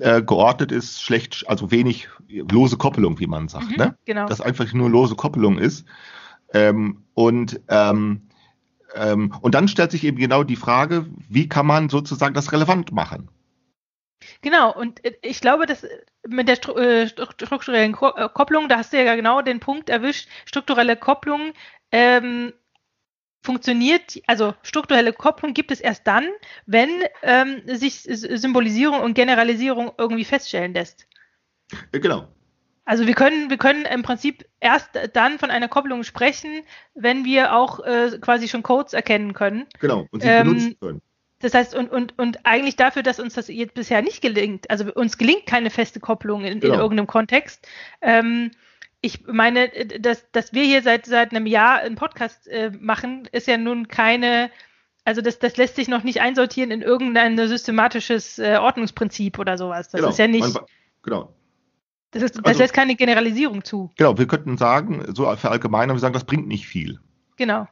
[0.00, 3.94] äh, geordnet ist, schlecht, also wenig lose Koppelung, wie man sagt, Mhm, ne?
[4.04, 4.26] Genau.
[4.26, 5.86] das einfach nur lose Koppelung ist.
[6.52, 8.22] Ähm, und, ähm,
[8.96, 12.92] ähm, und dann stellt sich eben genau die Frage, wie kann man sozusagen das relevant
[12.92, 13.28] machen?
[14.40, 15.88] Genau, und äh, ich glaube, dass äh,
[16.26, 20.28] mit der äh, stru- strukturellen Ko Kopplung, da hast du ja genau den Punkt erwischt,
[20.44, 21.52] strukturelle Kopplung
[21.92, 22.52] ähm,
[23.42, 26.26] funktioniert, also strukturelle Kopplung gibt es erst dann,
[26.66, 26.90] wenn
[27.22, 31.06] ähm, sich Symbolisierung und Generalisierung irgendwie feststellen lässt.
[31.92, 32.28] Genau.
[32.86, 36.62] Also wir können, wir können im Prinzip erst dann von einer Kopplung sprechen,
[36.94, 39.66] wenn wir auch äh, quasi schon Codes erkennen können.
[39.80, 40.06] Genau.
[40.10, 41.02] Und sie Ähm, benutzen können.
[41.40, 44.90] Das heißt, und, und, und eigentlich dafür, dass uns das jetzt bisher nicht gelingt, also
[44.94, 46.78] uns gelingt keine feste Kopplung in, in Genau.
[46.78, 47.68] irgendeinem Kontext.
[48.00, 48.52] Ähm,
[49.02, 53.28] ich meine, äh, dass, dass wir hier seit, seit einem Jahr einen Podcast äh, machen,
[53.32, 54.50] ist ja nun keine,
[55.04, 59.88] also das, das lässt sich noch nicht einsortieren in irgendein systematisches äh, Ordnungsprinzip oder sowas.
[59.90, 60.10] Das genau.
[60.10, 60.64] ist ja nicht, Man,
[61.02, 61.35] genau.
[62.16, 63.90] Das, ist, das also- lässt keine Generalisierung zu.
[63.96, 64.16] Genau.
[64.18, 66.98] Wir könnten sagen, so verallgemeinern, wir sagen, das bringt nicht viel.
[67.36, 67.66] Genau.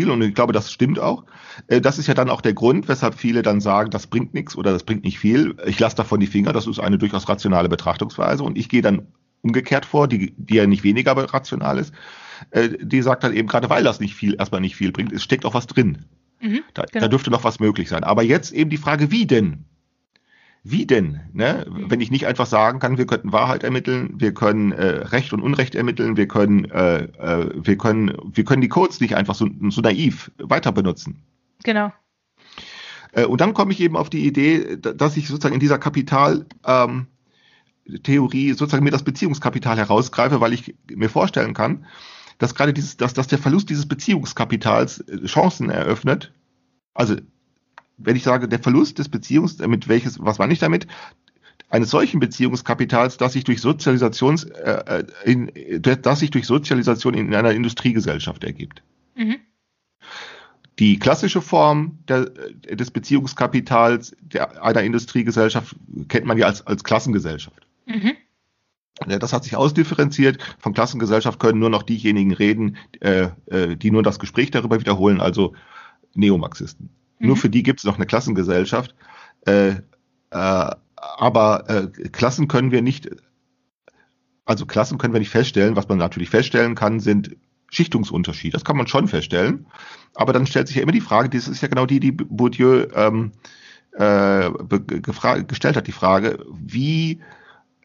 [0.00, 1.24] Und ich glaube, das stimmt auch.
[1.66, 4.54] Äh, Das ist ja dann auch der Grund, weshalb viele dann sagen, das bringt nichts
[4.56, 5.56] oder das bringt nicht viel.
[5.66, 6.52] Ich lasse davon die Finger.
[6.52, 8.44] Das ist eine durchaus rationale Betrachtungsweise.
[8.44, 9.08] Und ich gehe dann
[9.42, 11.92] umgekehrt vor, die, die ja nicht weniger rational ist.
[12.52, 15.24] Äh, Die sagt dann eben, gerade weil das nicht viel, erstmal nicht viel bringt, es
[15.24, 16.04] steckt auch was drin.
[16.40, 16.60] Mhm.
[16.74, 17.02] Da, Genau.
[17.04, 18.04] da dürfte noch was möglich sein.
[18.04, 19.64] Aber jetzt eben die Frage, wie denn?
[20.64, 21.20] Wie denn?
[21.32, 21.66] Ne?
[21.68, 25.40] Wenn ich nicht einfach sagen kann, wir könnten Wahrheit ermitteln, wir können äh, Recht und
[25.40, 29.48] Unrecht ermitteln, wir können, äh, äh, wir können, wir können die Codes nicht einfach so,
[29.68, 31.22] so naiv weiter benutzen.
[31.64, 31.92] Genau.
[33.12, 36.46] Äh, und dann komme ich eben auf die Idee, dass ich sozusagen in dieser Kapital
[36.66, 37.06] ähm,
[38.02, 41.86] Theorie sozusagen mir das Beziehungskapital herausgreife, weil ich mir vorstellen kann,
[42.38, 46.32] dass gerade dieses, dass, dass der Verlust dieses Beziehungskapitals äh, Chancen eröffnet.
[46.94, 47.16] Also
[47.98, 50.86] wenn ich sage, der Verlust des Beziehungs, mit welches, was meine ich damit?
[51.68, 57.34] Eines solchen Beziehungskapitals, das sich durch Sozialisations, äh, äh in, das sich durch Sozialisation in
[57.34, 58.82] einer Industriegesellschaft ergibt.
[59.14, 59.36] Mhm.
[60.78, 65.74] Die klassische Form der, des Beziehungskapitals der, einer Industriegesellschaft
[66.08, 67.66] kennt man ja als, als Klassengesellschaft.
[67.86, 68.12] Mhm.
[69.06, 70.38] Das hat sich ausdifferenziert.
[70.58, 75.20] Von Klassengesellschaft können nur noch diejenigen reden, äh, äh, die nur das Gespräch darüber wiederholen,
[75.20, 75.54] also
[76.14, 76.90] Neomarxisten.
[77.18, 77.28] Mhm.
[77.28, 78.94] Nur für die gibt es noch eine Klassengesellschaft.
[79.46, 79.76] Äh,
[80.30, 83.08] äh, aber äh, Klassen können wir nicht,
[84.44, 85.76] also Klassen können wir nicht feststellen.
[85.76, 87.36] Was man natürlich feststellen kann, sind
[87.70, 88.52] Schichtungsunterschiede.
[88.52, 89.66] Das kann man schon feststellen.
[90.14, 92.86] Aber dann stellt sich ja immer die Frage, das ist ja genau die, die Bourdieu
[92.94, 93.32] ähm,
[93.92, 94.50] äh,
[95.46, 97.20] gestellt hat, die Frage, wie,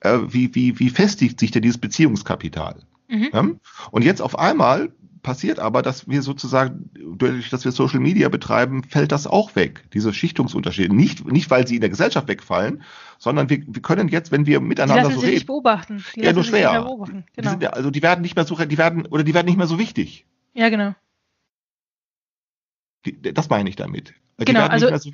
[0.01, 2.79] äh, wie, wie, wie festigt sich denn dieses Beziehungskapital?
[3.09, 3.29] Mhm.
[3.33, 3.47] Ja?
[3.91, 4.93] Und jetzt auf einmal
[5.23, 9.85] passiert aber, dass wir sozusagen, dadurch, dass wir Social Media betreiben, fällt das auch weg,
[9.93, 10.93] diese Schichtungsunterschiede.
[10.93, 12.83] Nicht, nicht weil sie in der Gesellschaft wegfallen,
[13.17, 15.33] sondern wir, wir können jetzt, wenn wir miteinander die so reden.
[15.33, 16.03] Nicht beobachten.
[16.15, 16.71] Die ja, nur schwer.
[16.71, 17.05] Genau.
[17.05, 19.67] Die sind, also die werden nicht mehr so, die werden, oder die werden nicht mehr
[19.67, 20.25] so wichtig.
[20.53, 20.93] Ja, genau.
[23.05, 24.13] Die, das meine ich damit.
[24.39, 25.11] Die genau, also so,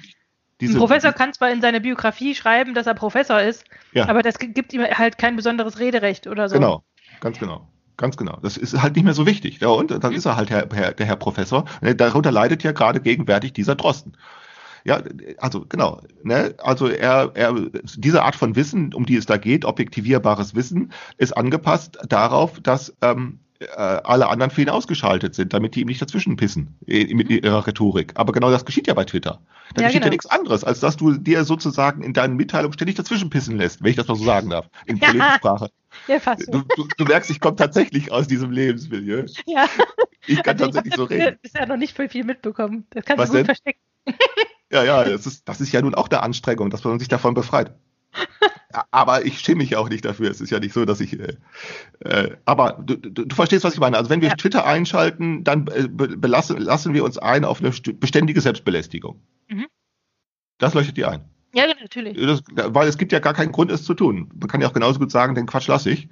[0.59, 4.09] diese, ein Professor kann zwar in seiner Biografie schreiben, dass er Professor ist, ja.
[4.09, 6.55] aber das gibt ihm halt kein besonderes Rederecht oder so.
[6.55, 6.83] Genau,
[7.21, 7.67] ganz genau.
[7.99, 8.37] Ganz genau.
[8.41, 9.59] Das ist halt nicht mehr so wichtig.
[9.59, 11.65] Ja, und dann ist er halt Herr, Herr, der Herr Professor.
[11.81, 14.13] Darunter leidet ja gerade gegenwärtig dieser Drosten.
[14.85, 15.03] Ja,
[15.37, 15.99] also genau.
[16.23, 16.55] Ne?
[16.59, 17.53] Also er, er,
[17.97, 22.95] diese Art von Wissen, um die es da geht, objektivierbares Wissen, ist angepasst darauf, dass
[23.01, 27.29] ähm, äh, alle anderen für ihn ausgeschaltet sind, damit die ihm nicht dazwischen pissen mit
[27.29, 28.13] ihrer Rhetorik.
[28.15, 29.41] Aber genau das geschieht ja bei Twitter.
[29.73, 30.05] Da ja, geschieht genau.
[30.05, 33.83] ja nichts anderes, als dass du dir sozusagen in deinen Mitteilungen ständig dazwischen pissen lässt,
[33.83, 35.35] wenn ich das mal so sagen darf, in ja.
[35.35, 35.69] Sprache.
[36.07, 39.25] Ja, fast du, du, du, merkst, ich komme tatsächlich aus diesem Lebensmilieu.
[39.45, 39.67] Ja.
[40.27, 41.37] Ich kann also tatsächlich ich so reden.
[41.41, 42.85] Ich habe ja noch nicht voll viel mitbekommen.
[42.91, 43.45] Das kannst Was du gut denn?
[43.45, 43.79] verstecken.
[44.71, 47.33] Ja, ja, das ist, das ist ja nun auch eine Anstrengung, dass man sich davon
[47.33, 47.73] befreit.
[48.91, 50.29] Aber ich schäme mich auch nicht dafür.
[50.29, 51.19] Es ist ja nicht so, dass ich.
[51.19, 51.37] Äh,
[51.99, 53.97] äh, aber du, du, du, verstehst, was ich meine.
[53.97, 54.35] Also wenn wir ja.
[54.35, 59.21] Twitter einschalten, dann äh, belassen, lassen wir uns ein auf eine beständige Selbstbelästigung.
[59.47, 59.67] Mhm.
[60.57, 61.23] Das leuchtet dir ein.
[61.53, 62.15] Ja, natürlich.
[62.17, 62.43] Das,
[62.73, 64.29] weil es gibt ja gar keinen Grund, es zu tun.
[64.39, 66.07] Man kann ja auch genauso gut sagen, den Quatsch lasse ich.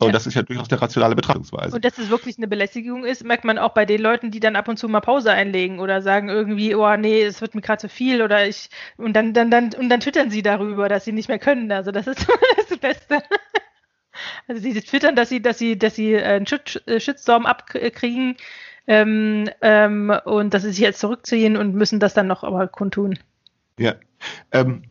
[0.00, 0.12] Und ja.
[0.12, 1.76] das ist ja durchaus der rationale Betrachtungsweise.
[1.76, 4.56] Und dass es wirklich eine Belästigung ist, merkt man auch bei den Leuten, die dann
[4.56, 7.82] ab und zu mal Pause einlegen oder sagen irgendwie, oh nee, es wird mir gerade
[7.82, 11.12] zu viel oder ich und dann, dann, dann, und dann twittern sie darüber, dass sie
[11.12, 11.70] nicht mehr können.
[11.70, 12.26] Also das ist
[12.68, 13.18] das Beste.
[14.48, 18.38] Also sie twittern, dass sie, dass sie, dass sie einen äh, Shitstorm abkriegen
[18.86, 23.18] ähm, ähm, und dass sie sich jetzt zurückziehen und müssen das dann noch aber kundtun.
[23.78, 23.96] Ja.
[24.50, 24.84] Ähm,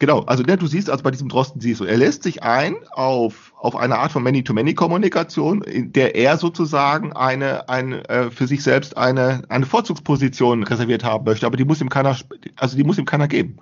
[0.00, 2.74] Genau, also ne, du siehst also bei diesem Drosten siehst du, er lässt sich ein
[2.92, 8.62] auf, auf eine Art von Many-to-Many-Kommunikation, in der er sozusagen eine, eine äh, für sich
[8.62, 12.16] selbst eine, eine Vorzugsposition reserviert haben möchte, aber die muss ihm keiner,
[12.56, 13.58] also die muss ihm keiner geben.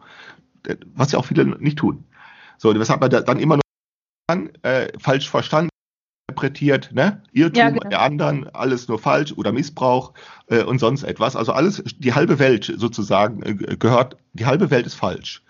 [0.95, 2.05] Was ja auch viele nicht tun.
[2.57, 5.71] So, weshalb er dann immer nur äh, falsch verstanden
[6.29, 7.21] interpretiert, ne?
[7.33, 7.89] Irrtum ja, genau.
[7.89, 10.15] der anderen, alles nur falsch oder Missbrauch
[10.47, 11.35] äh, und sonst etwas.
[11.35, 15.43] Also alles, die halbe Welt sozusagen äh, gehört, die halbe Welt ist falsch.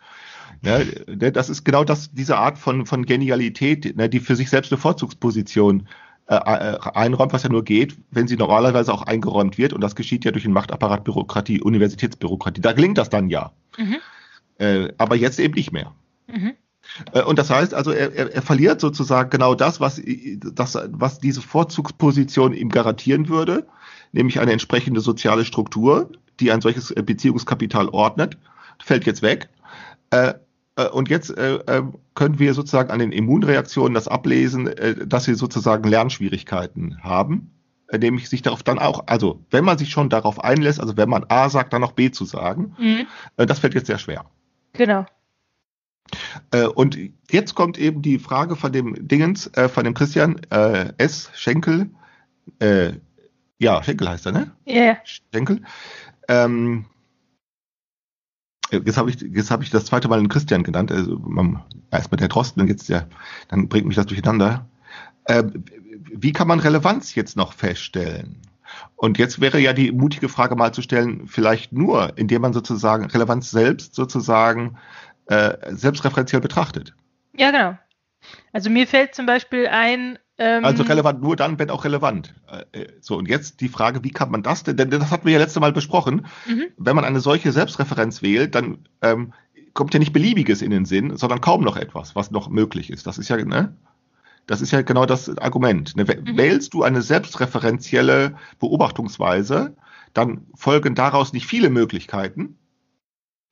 [0.62, 4.50] Ja, ne, das ist genau das, diese Art von, von Genialität, ne, die für sich
[4.50, 5.86] selbst eine Vorzugsposition
[6.28, 9.72] äh, äh, einräumt, was ja nur geht, wenn sie normalerweise auch eingeräumt wird.
[9.72, 12.60] Und das geschieht ja durch den Machtapparat Bürokratie, Universitätsbürokratie.
[12.60, 13.52] Da gelingt das dann ja.
[13.78, 13.96] Mhm.
[14.58, 15.94] Äh, aber jetzt eben nicht mehr.
[16.26, 16.52] Mhm.
[17.12, 20.02] Äh, und das heißt also, er, er, er verliert sozusagen genau das was,
[20.52, 23.66] das, was diese Vorzugsposition ihm garantieren würde,
[24.12, 28.36] nämlich eine entsprechende soziale Struktur, die ein solches Beziehungskapital ordnet,
[28.82, 29.48] fällt jetzt weg.
[30.10, 30.34] Äh,
[30.78, 31.82] äh, und jetzt äh, äh,
[32.14, 37.50] können wir sozusagen an den Immunreaktionen das ablesen, äh, dass sie sozusagen Lernschwierigkeiten haben,
[37.92, 41.24] nämlich sich darauf dann auch, also wenn man sich schon darauf einlässt, also wenn man
[41.28, 43.06] A sagt, dann noch B zu sagen, mhm.
[43.36, 44.24] äh, das fällt jetzt sehr schwer.
[44.74, 45.04] Genau.
[46.74, 46.98] Und
[47.30, 51.30] jetzt kommt eben die Frage von dem Dingens, äh, von dem Christian äh, S.
[51.34, 51.90] Schenkel,
[53.58, 54.52] ja, Schenkel heißt er, ne?
[54.64, 54.74] Ja.
[54.74, 54.96] Yeah.
[55.04, 55.60] Schenkel.
[56.28, 56.86] Ähm,
[58.70, 60.92] Jetzt habe ich, jetzt habe ich das zweite Mal den Christian genannt.
[60.92, 61.20] Also
[61.90, 63.08] erstmal der Drosten, jetzt der,
[63.48, 64.68] dann bringt mich das durcheinander.
[65.24, 65.44] Äh,
[66.12, 68.42] wie kann man Relevanz jetzt noch feststellen?
[68.96, 73.06] Und jetzt wäre ja die mutige Frage mal zu stellen, vielleicht nur, indem man sozusagen
[73.06, 74.76] Relevanz selbst sozusagen
[75.26, 76.94] äh, selbstreferenziell betrachtet.
[77.36, 77.78] Ja, genau.
[78.52, 80.18] Also mir fällt zum Beispiel ein.
[80.40, 82.34] Ähm, Also relevant nur dann, wenn auch relevant.
[82.72, 85.26] Äh, äh, So, und jetzt die Frage, wie kann man das denn, denn das hatten
[85.26, 86.66] wir ja letzte Mal besprochen, Mhm.
[86.76, 89.32] wenn man eine solche Selbstreferenz wählt, dann ähm,
[89.74, 93.06] kommt ja nicht Beliebiges in den Sinn, sondern kaum noch etwas, was noch möglich ist.
[93.06, 93.76] Das ist ja, ne?
[94.46, 95.94] Das ist ja genau das Argument.
[95.96, 96.04] Ne?
[96.04, 96.36] Mhm.
[96.38, 99.76] Wählst du eine selbstreferenzielle Beobachtungsweise,
[100.14, 102.56] dann folgen daraus nicht viele Möglichkeiten,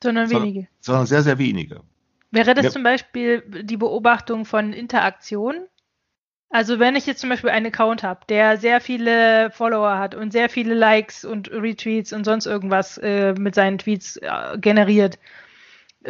[0.02, 0.68] sondern sondern- wenige.
[0.80, 1.80] sondern sehr, sehr wenige.
[2.30, 2.70] Wäre das Ja.
[2.70, 5.54] zum Beispiel die Beobachtung von Interaktion?
[6.48, 10.32] Also wenn ich jetzt zum Beispiel einen Account habe, der sehr viele Follower hat und
[10.32, 15.18] sehr viele Likes und Retweets und sonst irgendwas äh, mit seinen Tweets äh, generiert,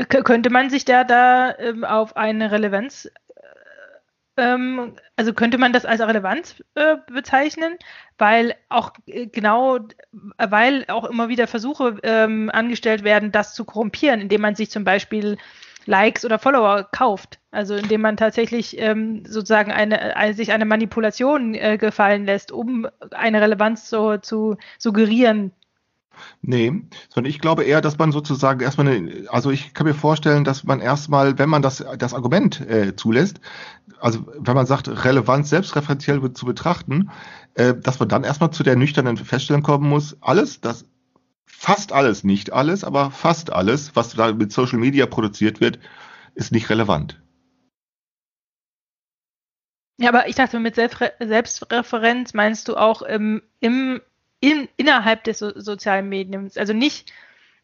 [0.09, 5.87] könnte man sich da da ähm, auf eine Relevanz, äh, ähm, also könnte man das
[5.87, 7.79] als Relevanz äh, bezeichnen,
[8.19, 9.79] weil auch äh, genau,
[10.37, 14.85] weil auch immer wieder Versuche ähm, angestellt werden, das zu korrumpieren, indem man sich zum
[14.85, 15.39] Beispiel
[15.87, 17.39] Likes oder Follower kauft.
[17.51, 22.87] Also indem man tatsächlich ähm, sozusagen eine, eine, sich eine Manipulation äh, gefallen lässt, um
[23.13, 25.53] eine Relevanz zu, zu suggerieren.
[26.43, 26.73] Nee,
[27.13, 30.65] sondern ich glaube eher, dass man sozusagen erstmal eine, also ich kann mir vorstellen, dass
[30.65, 33.41] man erstmal, wenn man das, das Argument äh, zulässt,
[34.01, 37.11] also wenn man sagt, Relevanz selbstreferenziell zu betrachten,
[37.55, 40.87] äh, dass man dann erstmal zu der nüchternen Feststellung kommen muss, alles, das
[41.57, 45.79] fast alles, nicht alles, aber fast alles, was da mit Social Media produziert wird,
[46.35, 47.21] ist nicht relevant.
[49.99, 54.03] Ja, aber ich dachte, mit Selbstre Selbstreferenz meinst du auch im, im,
[54.41, 57.13] in, innerhalb des so sozialen Mediums, also nicht,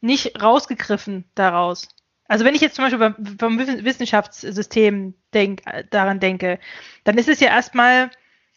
[0.01, 1.89] nicht rausgegriffen daraus.
[2.27, 6.59] Also wenn ich jetzt zum Beispiel vom Wissen- Wissenschaftssystem denk, daran denke,
[7.05, 8.11] dann ist es ja erstmal,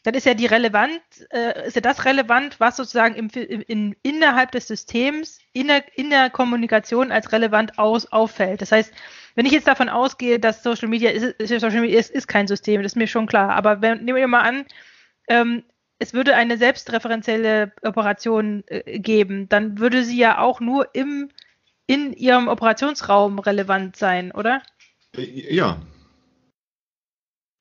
[0.05, 1.01] dann ist ja die relevant,
[1.31, 6.11] äh, ist ja das relevant, was sozusagen im, in, innerhalb des Systems, in der, in
[6.11, 8.61] der Kommunikation als relevant aus, auffällt.
[8.61, 8.93] Das heißt,
[9.33, 12.83] wenn ich jetzt davon ausgehe, dass Social Media ist, Social Media ist, ist kein System,
[12.83, 13.55] das ist mir schon klar.
[13.55, 14.65] Aber wenn, nehmen wir mal an,
[15.27, 15.63] ähm,
[15.97, 21.29] es würde eine selbstreferenzielle Operation äh, geben, dann würde sie ja auch nur im,
[21.87, 24.61] in ihrem Operationsraum relevant sein, oder?
[25.15, 25.81] Ja,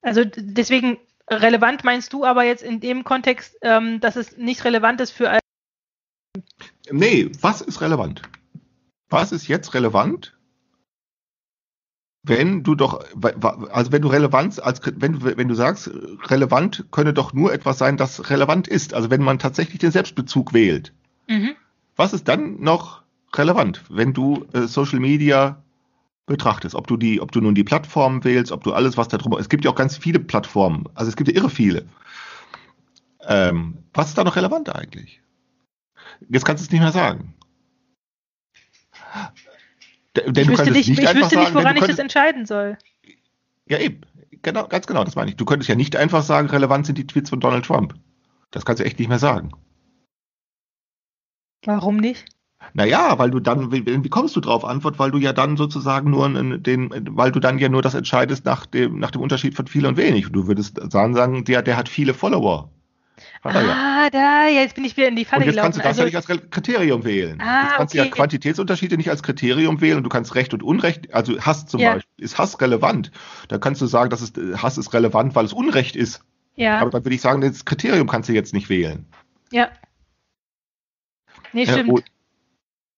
[0.02, 0.98] Also deswegen
[1.30, 5.38] relevant meinst du aber jetzt in dem Kontext, ähm, dass es nicht relevant ist für
[6.90, 8.22] Nee, was ist relevant?
[9.08, 10.36] Was ist jetzt relevant?
[12.26, 13.04] Wenn du doch,
[13.70, 15.90] also wenn du Relevanz als, wenn du, wenn du sagst,
[16.24, 18.94] relevant könne doch nur etwas sein, das relevant ist.
[18.94, 20.94] Also wenn man tatsächlich den Selbstbezug wählt.
[21.28, 21.54] Mhm.
[21.96, 23.02] Was ist dann noch
[23.34, 25.63] relevant, wenn du äh, Social Media
[26.26, 26.74] betrachtest?
[26.74, 29.32] Ob du die, ob du nun die Plattformen wählst, ob du alles, was da drum,
[29.34, 30.84] es gibt ja auch ganz viele Plattformen.
[30.94, 31.86] Also es gibt ja irre viele.
[33.26, 35.22] Ähm, was ist da noch relevant eigentlich?
[36.28, 37.34] Jetzt kannst du es nicht mehr sagen.
[40.16, 42.46] Denn Ich du wüsste nicht, nicht ich wüsste nicht sagen, woran du ich das entscheiden
[42.46, 42.78] soll.
[43.66, 44.00] ja eben,
[44.42, 45.36] genau, ganz genau, das meine ich.
[45.36, 47.94] Du könntest ja nicht einfach sagen, relevant sind die Tweets von Donald Trump.
[48.50, 49.50] Das kannst du echt nicht mehr sagen.
[51.64, 52.26] Warum nicht?
[52.72, 56.10] Naja, weil du dann, wie, wie kommst du drauf Antwort, weil du ja dann sozusagen
[56.10, 59.66] nur den, weil du dann ja nur das entscheidest nach dem, nach dem Unterschied von
[59.66, 60.28] viel und wenig.
[60.32, 62.70] Du würdest sagen, sagen, der, der hat viele Follower.
[63.44, 63.72] Hat er ja.
[63.76, 65.96] Ah, da, jetzt bin ich wieder in die Falle Und jetzt kannst gelaufen.
[65.96, 67.40] du das ja Also, nicht als Kriterium wählen.
[67.40, 68.12] Ah, jetzt kannst du ja okay.
[68.12, 71.94] Quantitätsunterschiede nicht als Kriterium wählen und du kannst Recht und Unrecht, also Hass zum Ja.
[71.94, 73.12] Beispiel, ist Hass relevant?
[73.48, 76.22] Da kannst du sagen, dass es, Hass ist relevant, weil es Unrecht ist.
[76.56, 79.06] ja, Aber dann würde ich sagen, das Kriterium kannst du jetzt nicht wählen.
[79.52, 79.68] ja.
[81.52, 82.04] Nee, Ja, stimmt.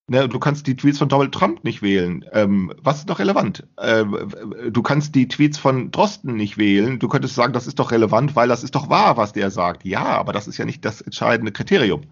[0.09, 2.25] Ne, du kannst die Tweets von Donald Trump nicht wählen.
[2.33, 3.67] Ähm, was ist noch relevant?
[3.77, 4.33] Ähm,
[4.71, 7.01] du kannst die Tweets von Drosten nicht wählen.
[7.01, 9.85] Du könntest sagen, das ist doch relevant, weil das ist doch wahr, was der sagt.
[9.85, 12.03] Ja, aber das ist ja nicht das entscheidende Kriterium.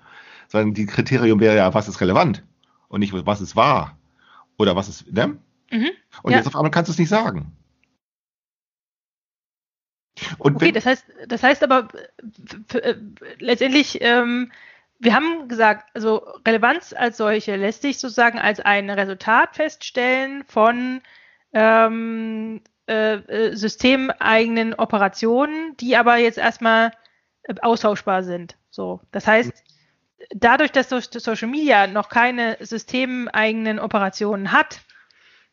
[0.48, 2.42] Sondern die Kriterium wäre ja, was ist relevant
[2.88, 3.96] und nicht, was ist wahr.
[4.58, 5.36] Oder was ist, ne?
[5.70, 5.90] Mhm.
[6.24, 6.38] Und Ja.
[6.38, 7.52] jetzt auf einmal kannst du es nicht sagen.
[10.38, 11.88] Und Okay, das heißt, das heißt aber
[12.68, 12.96] f- äh,
[13.38, 14.50] letztendlich, ähm,
[15.04, 21.02] wir haben gesagt, also Relevanz als solche lässt sich sozusagen als ein Resultat feststellen von
[21.52, 26.92] ähm, äh, äh, systemeigenen Operationen, die aber jetzt erstmal
[27.44, 28.56] äh, austauschbar sind.
[28.70, 29.52] So, das heißt,
[30.34, 34.80] dadurch, dass so- Social Media noch keine systemeigenen Operationen hat,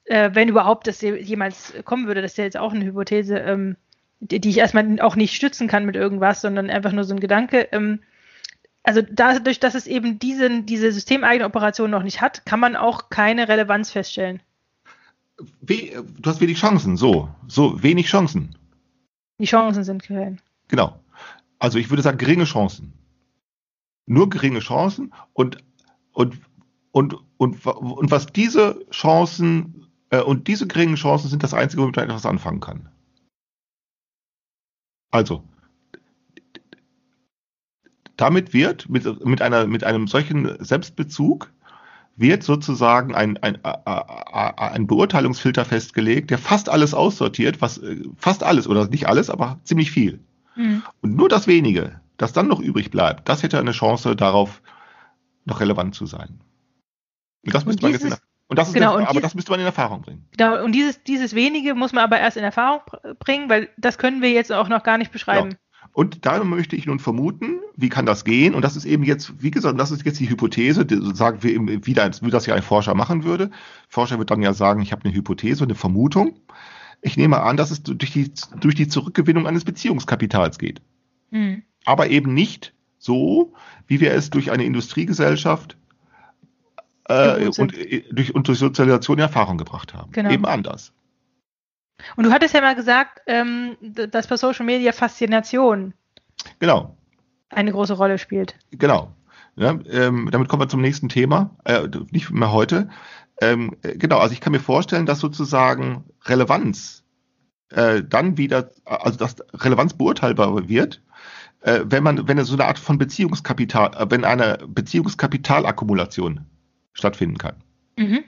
[0.05, 3.37] äh, wenn überhaupt das je- jemals kommen würde, das ist ja jetzt auch eine Hypothese,
[3.37, 3.77] ähm,
[4.19, 7.19] die, die ich erstmal auch nicht stützen kann mit irgendwas, sondern einfach nur so ein
[7.19, 7.67] Gedanke.
[7.71, 8.01] Ähm,
[8.83, 13.09] also dadurch, dass es eben diese, diese systemeigene Operation noch nicht hat, kann man auch
[13.09, 14.41] keine Relevanz feststellen.
[15.61, 18.55] we, du hast wenig Chancen, so, so, wenig Chancen.
[19.39, 20.39] Die Chancen sind klein.
[20.67, 20.99] Genau.
[21.59, 22.93] Also ich würde sagen, geringe Chancen.
[24.05, 25.57] Nur geringe Chancen und,
[26.11, 26.37] und,
[26.91, 31.95] und, und, und was diese Chancen Äh, und diese geringen Chancen sind das Einzige, womit
[31.95, 32.89] man etwas anfangen kann.
[35.09, 35.43] Also,
[38.21, 41.51] damit wird mit, mit, einer, mit einem solchen Selbstbezug
[42.15, 47.81] wird sozusagen ein, ein, ein Beurteilungsfilter festgelegt, der fast alles aussortiert, was
[48.17, 50.19] fast alles oder nicht alles, aber ziemlich viel.
[50.55, 50.83] Mhm.
[51.01, 54.61] Und nur das wenige, das dann noch übrig bleibt, das hätte eine Chance darauf,
[55.45, 56.39] noch relevant zu sein.
[57.43, 58.13] Und das müsste man jetzt in,
[58.47, 60.27] und das ist genau, eine, aber dieses, das müsste man in Erfahrung bringen.
[60.37, 62.81] Genau, und dieses, dieses wenige muss man aber erst in Erfahrung
[63.17, 65.49] bringen, weil das können wir jetzt auch noch gar nicht beschreiben.
[65.49, 65.61] Genau.
[65.93, 68.55] Und da möchte ich nun vermuten, wie kann das gehen?
[68.55, 71.51] Und das ist eben jetzt, wie gesagt, das ist jetzt die Hypothese, die, sagen wir
[71.51, 73.51] eben wieder, wie das ja ein Forscher machen würde.
[73.89, 76.35] Forscher wird dann ja sagen, ich habe eine Hypothese, eine Vermutung.
[77.01, 80.81] Ich nehme an, dass es durch die, durch die Zurückgewinnung eines Beziehungskapitals geht.
[81.31, 81.63] Mhm.
[81.83, 83.53] Aber eben nicht so,
[83.87, 85.75] wie wir es durch eine Industriegesellschaft
[87.05, 90.11] äh, und, äh, durch, und durch Sozialisation in Erfahrung gebracht haben.
[90.11, 90.29] Genau.
[90.29, 90.93] Eben anders.
[92.15, 95.93] Und du hattest ja mal gesagt, ähm, dass bei Social Media Faszination
[96.59, 96.97] genau.
[97.49, 98.55] eine große Rolle spielt.
[98.71, 99.13] Genau.
[99.55, 102.89] Ja, ähm, damit kommen wir zum nächsten Thema, äh, nicht mehr heute.
[103.41, 107.03] Ähm, äh, genau, also ich kann mir vorstellen, dass sozusagen Relevanz
[107.69, 111.01] äh, dann wieder, also dass Relevanz beurteilbar wird,
[111.61, 116.45] äh, wenn man, wenn es so eine Art von Beziehungskapital, äh, wenn eine Beziehungskapitalakkumulation
[116.93, 117.55] stattfinden kann.
[117.97, 118.23] Mhm.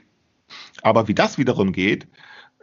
[0.82, 2.06] Aber wie das wiederum geht,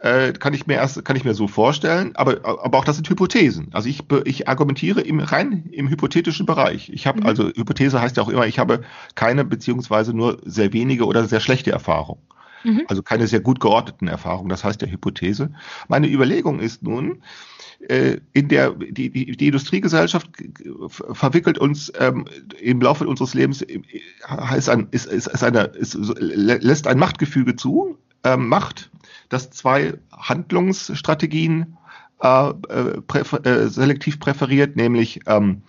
[0.02, 3.08] äh, kann ich mir erst, kann ich mir so vorstellen, aber, aber auch das sind
[3.08, 3.68] Hypothesen.
[3.72, 6.90] Also ich, ich argumentiere im rein im hypothetischen Bereich.
[6.92, 7.26] Ich habe, mhm.
[7.26, 8.82] also Hypothese heißt ja auch immer, ich habe
[9.14, 12.20] keine beziehungsweise nur sehr wenige oder sehr schlechte Erfahrungen.
[12.64, 12.82] Mhm.
[12.88, 15.52] Also keine sehr gut geordneten Erfahrungen, das heißt ja Hypothese.
[15.86, 17.22] Meine Überlegung ist nun,
[17.88, 20.28] äh, in der die, die, die Industriegesellschaft
[20.88, 22.24] verwickelt uns ähm,
[22.60, 23.80] im Laufe unseres Lebens äh,
[24.28, 28.90] heißt ein, ist, ist, ist eine, ist, lässt ein Machtgefüge zu, ähm, Macht,
[29.28, 31.76] das zwei Handlungsstrategien
[32.22, 35.62] äh, äh, präfer, äh, selektiv präferiert, nämlich ähm,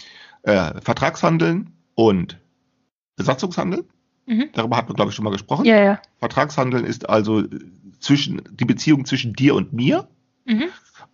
[0.44, 2.40] äh, Vertragshandeln und
[3.16, 3.86] Besatzungshandeln.
[4.26, 4.50] Mhm.
[4.54, 5.66] Darüber hat man, glaube ich, schon mal gesprochen.
[5.66, 6.02] Ja, ja.
[6.20, 7.44] Vertragshandeln ist also
[8.00, 10.08] zwischen die Beziehung zwischen dir und mir.
[10.46, 10.66] Mhm.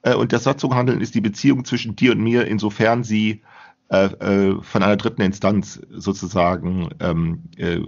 [0.01, 3.41] Äh, und das Satzunghandeln ist die Beziehung zwischen dir und mir, insofern sie
[3.89, 4.09] äh,
[4.61, 7.79] von einer dritten Instanz sozusagen ähm, äh,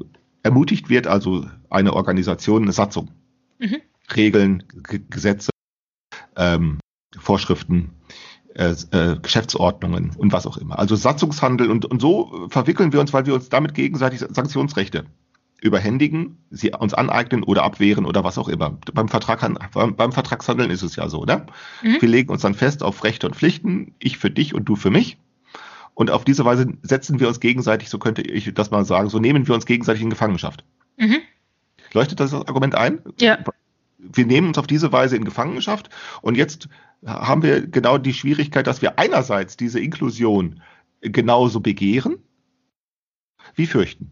[0.43, 3.11] ermutigt wird, also eine Organisation, eine Satzung,
[3.61, 3.77] mhm.
[4.15, 5.51] Regeln, G Gesetze,
[6.35, 6.79] ähm,
[7.17, 7.91] Vorschriften,
[8.55, 10.77] äh, äh, Geschäftsordnungen und was auch immer.
[10.77, 15.05] Also Satzungshandel und, und so verwickeln wir uns, weil wir uns damit gegenseitig Sanktionsrechte
[15.61, 18.79] überhändigen, sie uns aneignen oder abwehren oder was auch immer.
[18.93, 19.41] Beim, Vertrag,
[19.73, 21.45] beim, beim Vertragshandeln ist es ja so, ne?
[21.83, 21.97] Mhm.
[22.01, 24.89] Wir legen uns dann fest auf Rechte und Pflichten, ich für dich und du für
[24.89, 25.17] mich.
[25.93, 29.19] Und auf diese Weise setzen wir uns gegenseitig, so könnte ich das mal sagen, so
[29.19, 30.63] nehmen wir uns gegenseitig in Gefangenschaft.
[30.97, 31.17] Mhm.
[31.93, 33.01] Leuchtet das Argument ein?
[33.19, 33.39] Ja.
[33.97, 35.89] Wir nehmen uns auf diese Weise in Gefangenschaft
[36.21, 36.69] und jetzt
[37.05, 40.61] haben wir genau die Schwierigkeit, dass wir einerseits diese Inklusion
[41.01, 42.17] genauso begehren
[43.55, 44.11] wie fürchten.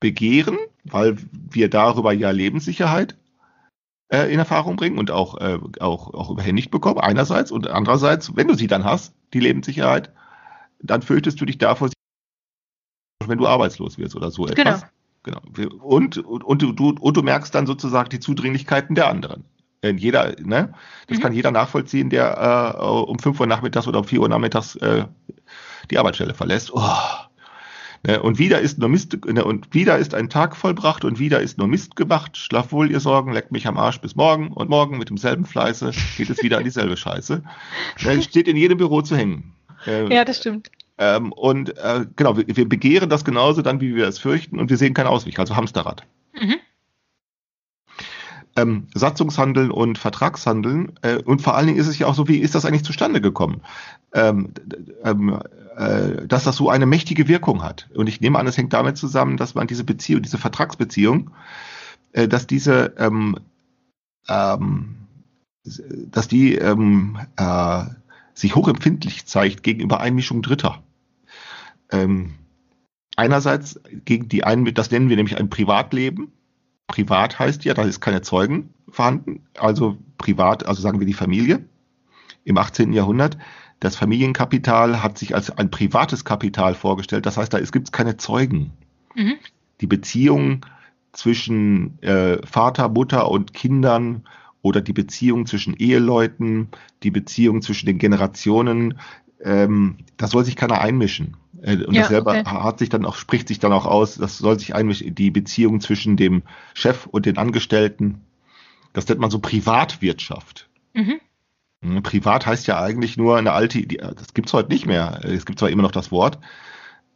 [0.00, 3.16] Begehren, weil wir darüber ja Lebenssicherheit
[4.08, 7.52] äh, in Erfahrung bringen und auch, äh, auch, auch überhändigt bekommen, einerseits.
[7.52, 10.12] Und andererseits, wenn du sie dann hast, die Lebenssicherheit,
[10.80, 11.90] dann fürchtest du dich davor,
[13.26, 14.80] wenn du arbeitslos wirst oder so etwas.
[14.80, 14.90] Genau.
[15.80, 19.44] Und, und, und, du, und du merkst dann sozusagen die Zudringlichkeiten der anderen.
[19.82, 20.74] Denn jeder, ne,
[21.06, 21.22] das mhm.
[21.22, 25.06] kann jeder nachvollziehen, der äh, um 5 Uhr nachmittags oder um 4 Uhr nachmittags äh,
[25.90, 26.70] die Arbeitsstelle verlässt.
[26.72, 26.80] Oh,
[28.02, 31.40] Ne, und wieder ist nur Mist, ne, und wieder ist ein Tag vollbracht und wieder
[31.40, 32.38] ist nur Mist gemacht.
[32.38, 35.90] Schlaf wohl, ihr Sorgen, leckt mich am Arsch bis morgen und morgen mit demselben Fleiße
[36.16, 37.42] geht es wieder an dieselbe Scheiße.
[38.02, 39.52] Ne, steht in jedem Büro zu hängen.
[39.86, 40.70] Äh, ja, das stimmt.
[41.00, 44.68] Ähm, und äh, genau, wir, wir begehren das genauso dann, wie wir es fürchten, und
[44.68, 46.06] wir sehen keinen Ausweg, also Hamsterrad.
[46.38, 46.56] Mhm.
[48.54, 50.92] Ähm, Satzungshandeln und Vertragshandeln.
[51.00, 53.22] Äh, und vor allen Dingen ist es ja auch so, wie ist das eigentlich zustande
[53.22, 53.62] gekommen?
[54.12, 54.52] Ähm,
[55.02, 55.40] ähm,
[55.76, 57.88] äh, dass das so eine mächtige Wirkung hat.
[57.94, 61.30] Und ich nehme an, es hängt damit zusammen, dass man diese Beziehung, diese Vertragsbeziehung,
[62.12, 63.38] äh, dass diese, ähm,
[64.28, 64.96] ähm,
[65.64, 67.84] dass die ähm, äh,
[68.34, 70.82] sich hochempfindlich zeigt gegenüber Einmischung Dritter.
[71.90, 72.34] Ähm,
[73.16, 76.32] einerseits gegen die Einmischung, das nennen wir nämlich ein Privatleben.
[76.86, 81.64] Privat heißt ja, da ist keine Zeugen vorhanden, also privat, also sagen wir die Familie
[82.44, 82.92] im 18.
[82.92, 83.38] Jahrhundert.
[83.78, 87.26] Das Familienkapital hat sich als ein privates Kapital vorgestellt.
[87.26, 88.72] Das heißt, da gibt es keine Zeugen.
[89.14, 89.34] Mhm.
[89.80, 90.66] Die Beziehung
[91.12, 94.24] zwischen äh, Vater, Mutter und Kindern
[94.62, 96.68] oder die Beziehung zwischen Eheleuten,
[97.02, 98.98] die Beziehung zwischen den Generationen,
[99.42, 101.36] ähm, da soll sich keiner einmischen.
[101.62, 102.44] Äh, und ja, das selber okay.
[102.44, 105.80] hat sich dann auch, spricht sich dann auch aus, das soll sich einmischen, die Beziehung
[105.80, 106.42] zwischen dem
[106.74, 108.20] Chef und den Angestellten,
[108.92, 110.68] Das nennt man so Privatwirtschaft.
[110.94, 111.20] Mhm.
[111.82, 115.20] Hm, Privat heißt ja eigentlich nur eine alte, das gibt's heute nicht mehr.
[115.24, 116.38] Es gibt zwar immer noch das Wort,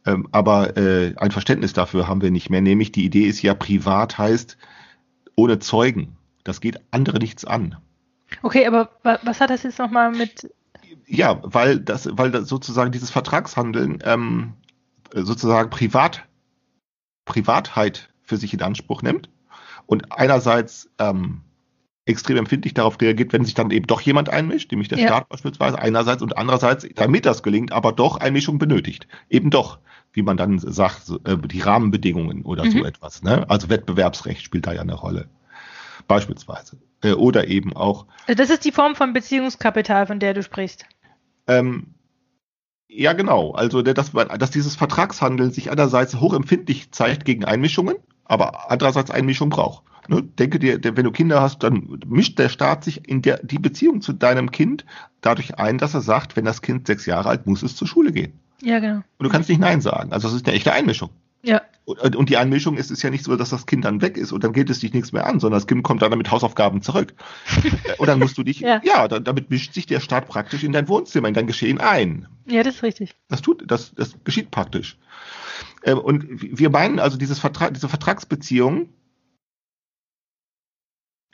[0.05, 2.61] ähm, aber äh, ein Verständnis dafür haben wir nicht mehr.
[2.61, 4.57] Nämlich die Idee ist ja, privat heißt
[5.35, 6.17] ohne Zeugen.
[6.43, 7.77] Das geht andere nichts an.
[8.41, 10.51] Okay, aber wa was hat das jetzt nochmal mit.
[11.07, 14.53] Ja, weil das, weil das sozusagen dieses Vertragshandeln ähm,
[15.13, 16.23] sozusagen Privat,
[17.25, 19.29] Privatheit für sich in Anspruch nimmt
[19.85, 21.41] und einerseits ähm,
[22.05, 25.07] extrem empfindlich darauf reagiert, wenn sich dann eben doch jemand einmischt, nämlich der Ja.
[25.07, 29.07] Staat beispielsweise einerseits und andererseits, damit das gelingt, aber doch Einmischung benötigt.
[29.29, 29.79] Eben doch,
[30.13, 32.85] wie man dann sagt, so, äh, die Rahmenbedingungen oder so Mhm.
[32.85, 33.23] etwas.
[33.23, 33.49] Ne?
[33.49, 35.29] Also Wettbewerbsrecht spielt da ja eine Rolle.
[36.07, 36.77] Beispielsweise.
[37.03, 40.85] Äh, oder eben auch Das ist die Form von Beziehungskapital, von der du sprichst.
[41.47, 41.95] Ähm,
[42.87, 43.51] ja, genau.
[43.51, 49.83] Also, dass, dass dieses Vertragshandeln sich einerseits hochempfindlich zeigt gegen Einmischungen, aber andererseits Einmischung braucht.
[50.07, 50.21] Ne?
[50.23, 54.01] Denke dir, wenn du Kinder hast, dann mischt der Staat sich in der, die Beziehung
[54.01, 54.85] zu deinem Kind
[55.21, 58.11] dadurch ein, dass er sagt, wenn das Kind sechs Jahre alt, muss es zur Schule
[58.11, 58.39] gehen.
[58.61, 58.97] Ja, genau.
[58.97, 60.13] Und du kannst nicht Nein sagen.
[60.13, 61.09] Also, das ist eine echte Einmischung.
[61.45, 61.61] Ja.
[61.85, 64.31] Und, und die Einmischung ist es ja nicht so, dass das Kind dann weg ist
[64.31, 66.81] und dann geht es dich nichts mehr an, sondern das Kind kommt dann mit Hausaufgaben
[66.81, 67.13] zurück.
[67.99, 68.81] und dann musst du dich, Ja.
[68.83, 72.27] ja, dann, damit mischt sich der Staat praktisch in dein Wohnzimmer, in dein Geschehen ein.
[72.47, 73.15] Ja, das ist richtig.
[73.27, 74.97] Das tut, das, das geschieht praktisch.
[75.83, 78.89] Ähm, und wir meinen also, dieses Vertrag, diese Vertragsbeziehung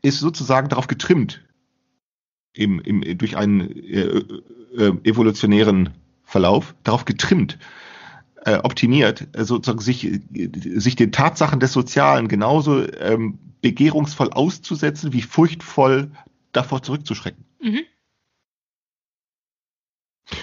[0.01, 1.41] ist sozusagen darauf getrimmt,
[2.53, 4.23] im, im, durch einen äh,
[4.75, 5.91] äh, evolutionären
[6.23, 7.57] Verlauf, darauf getrimmt,
[8.43, 10.19] äh, optimiert, äh, sozusagen sich, äh,
[10.79, 16.11] sich den Tatsachen des Sozialen genauso ähm, begehrungsvoll auszusetzen, wie furchtvoll
[16.51, 17.45] davor zurückzuschrecken.
[17.61, 17.81] Mhm.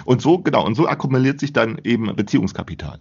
[0.05, 3.01] Und so, genau, und so akkumuliert sich dann eben Beziehungskapital.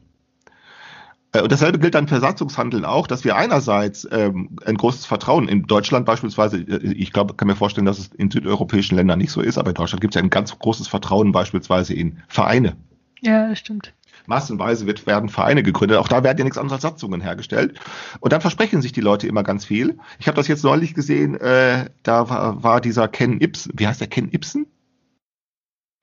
[1.33, 5.63] Und dasselbe gilt dann für Satzungshandeln auch, dass wir einerseits ähm, ein großes Vertrauen in
[5.63, 9.57] Deutschland beispielsweise, ich glaube, kann mir vorstellen, dass es in südeuropäischen Ländern nicht so ist,
[9.57, 12.77] aber in Deutschland gibt es ja ein ganz großes Vertrauen beispielsweise in Vereine.
[13.21, 13.93] Ja, das stimmt.
[14.27, 15.97] Massenweise wird, werden Vereine gegründet.
[15.97, 17.79] Auch da werden ja nichts anderes als Satzungen hergestellt.
[18.19, 19.97] Und dann versprechen sich die Leute immer ganz viel.
[20.19, 23.71] Ich habe das jetzt neulich gesehen, äh, da war, war dieser Ken Ibsen.
[23.75, 24.67] Wie heißt der Ken Ibsen?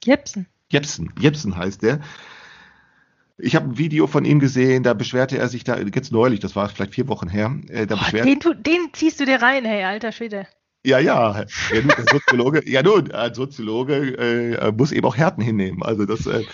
[0.02, 0.46] Jepsen.
[0.70, 2.00] Jepsen, Jepsen heißt der.
[3.36, 6.54] Ich habe ein Video von ihm gesehen, da beschwerte er sich da, jetzt neulich, das
[6.54, 9.42] war vielleicht vier Wochen her, äh, da Boah, beschwert, den, tu- den ziehst du dir
[9.42, 10.46] rein, hey, alter Schwede.
[10.86, 11.44] ja, ja,
[12.10, 16.44] Soziologe, ja nun, ein Soziologe äh, muss eben auch Härten hinnehmen, also das, äh,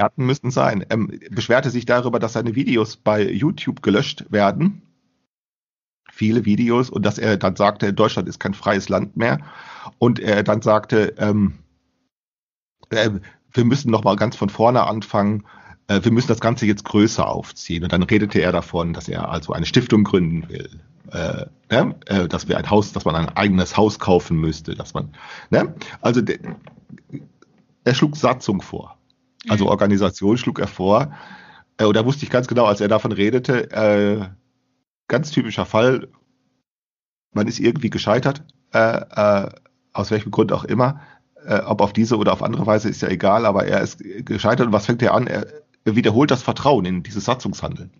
[0.00, 0.84] Härten müssten sein.
[0.90, 4.82] Ähm, beschwerte sich darüber, dass seine Videos bei YouTube gelöscht werden,
[6.10, 9.40] viele Videos, und dass er dann sagte, Deutschland ist kein freies Land mehr,
[9.98, 11.58] und er dann sagte, ähm,
[12.90, 13.10] äh,
[13.52, 15.44] wir müssen noch mal ganz von vorne anfangen.
[15.88, 17.82] Äh, wir müssen das Ganze jetzt größer aufziehen.
[17.82, 20.68] Und dann redete er davon, dass er also eine Stiftung gründen will.
[21.10, 21.96] Äh, ne?
[22.06, 25.12] äh, dass wir ein Haus, dass man ein eigenes Haus kaufen müsste, dass man,
[25.50, 25.74] ne?
[26.00, 26.20] Also
[27.82, 28.99] er schlug Satzung vor.
[29.48, 29.70] Also Mhm.
[29.70, 31.12] Organisation schlug er vor.
[31.78, 34.26] Äh, und da wusste ich ganz genau, als er davon redete, äh,
[35.08, 36.08] ganz typischer Fall,
[37.32, 39.50] man ist irgendwie gescheitert, äh, äh,
[39.92, 41.00] aus welchem Grund auch immer,
[41.46, 44.66] äh, ob auf diese oder auf andere Weise ist ja egal, aber er ist gescheitert
[44.66, 45.26] und was fängt er an?
[45.26, 45.46] Er,
[45.84, 47.90] er wiederholt das Vertrauen in dieses Satzungshandeln.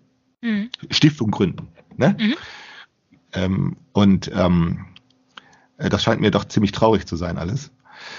[0.43, 0.71] Mhm.
[0.91, 1.69] Stiftung gründen.
[1.97, 2.17] Ne?
[2.19, 2.35] Mhm.
[3.33, 4.87] Ähm, und ähm,
[5.79, 7.71] äh, das scheint mir doch ziemlich traurig zu sein, alles.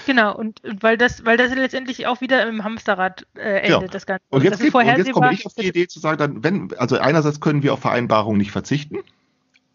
[0.06, 3.86] Genau, und und weil das, weil das letztendlich auch wieder im Hamsterrad äh, endet, Ja.
[3.88, 4.24] das Ganze.
[4.30, 6.98] Und jetzt, geht, und jetzt komme ich auf die Idee zu sagen, dann, wenn, also
[6.98, 8.98] einerseits können wir auf Vereinbarungen nicht verzichten,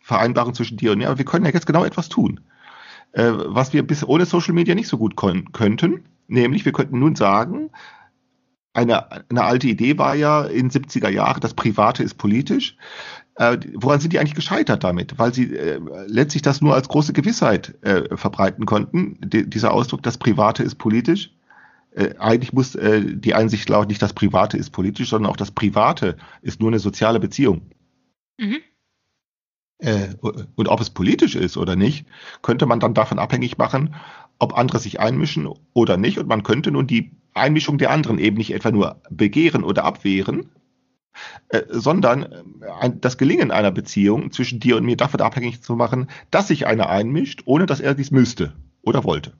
[0.02, 2.40] Vereinbarungen zwischen dir und mir, aber wir können ja jetzt genau etwas tun,
[3.14, 7.16] äh, was wir bis ohne Social Media nicht so gut könnten, nämlich wir könnten nun
[7.16, 7.70] sagen,
[8.78, 12.78] eine, eine alte Idee war ja in 70er Jahren, das Private ist politisch.
[13.38, 15.20] Äh, woran sind die eigentlich gescheitert damit?
[15.20, 19.18] Weil sie äh, letztlich das nur als große Gewissheit äh, verbreiten konnten.
[19.22, 21.32] Die, dieser Ausdruck, das Private ist politisch.
[21.92, 25.52] Äh, eigentlich muss äh, die Einsicht lauten, nicht das Private ist politisch, sondern auch das
[25.52, 27.62] Private ist nur eine soziale Beziehung.
[28.40, 28.58] Mhm.
[29.80, 32.08] Äh, und ob es politisch ist oder nicht,
[32.42, 33.94] könnte man dann davon abhängig machen,
[34.40, 36.18] ob andere sich einmischen oder nicht.
[36.18, 40.50] Und man könnte nun die Einmischung der anderen eben nicht etwa nur begehren oder abwehren,
[41.50, 45.76] äh, sondern äh, ein, das Gelingen einer Beziehung zwischen dir und mir davon abhängig zu
[45.76, 49.34] machen, dass sich einer einmischt, ohne dass er dies müsste oder wollte.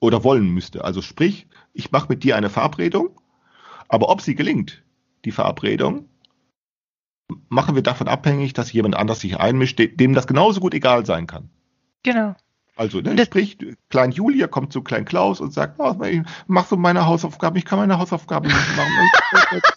[0.00, 0.84] Oder wollen müsste.
[0.84, 3.10] Also sprich, ich mache mit dir eine Verabredung,
[3.88, 4.82] aber ob sie gelingt,
[5.24, 6.08] die Verabredung,
[7.48, 11.06] machen wir davon abhängig, dass jemand anders sich einmischt, de- dem das genauso gut egal
[11.06, 11.50] sein kann.
[12.02, 12.34] Genau.
[12.74, 13.58] Also, ne, das- sprich,
[13.90, 15.94] Klein Julia kommt zu Klein Klaus und sagt, oh,
[16.46, 19.10] mach so meine Hausaufgaben, ich kann meine Hausaufgaben nicht machen.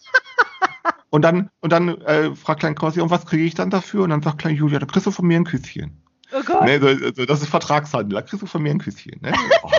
[1.16, 4.04] und dann, und dann äh, fragt Klein Klaus, ja, und was kriege ich dann dafür?
[4.04, 6.04] Und dann sagt Klein Julia, da kriegst du von mir ein Küsschen.
[6.34, 6.64] Oh Gott.
[6.64, 8.16] Ne, so, so, das ist Vertragshandel.
[8.16, 9.22] Da kriegst du von mir ein Küsschen.
[9.22, 9.32] Ne?
[9.64, 9.70] Oh.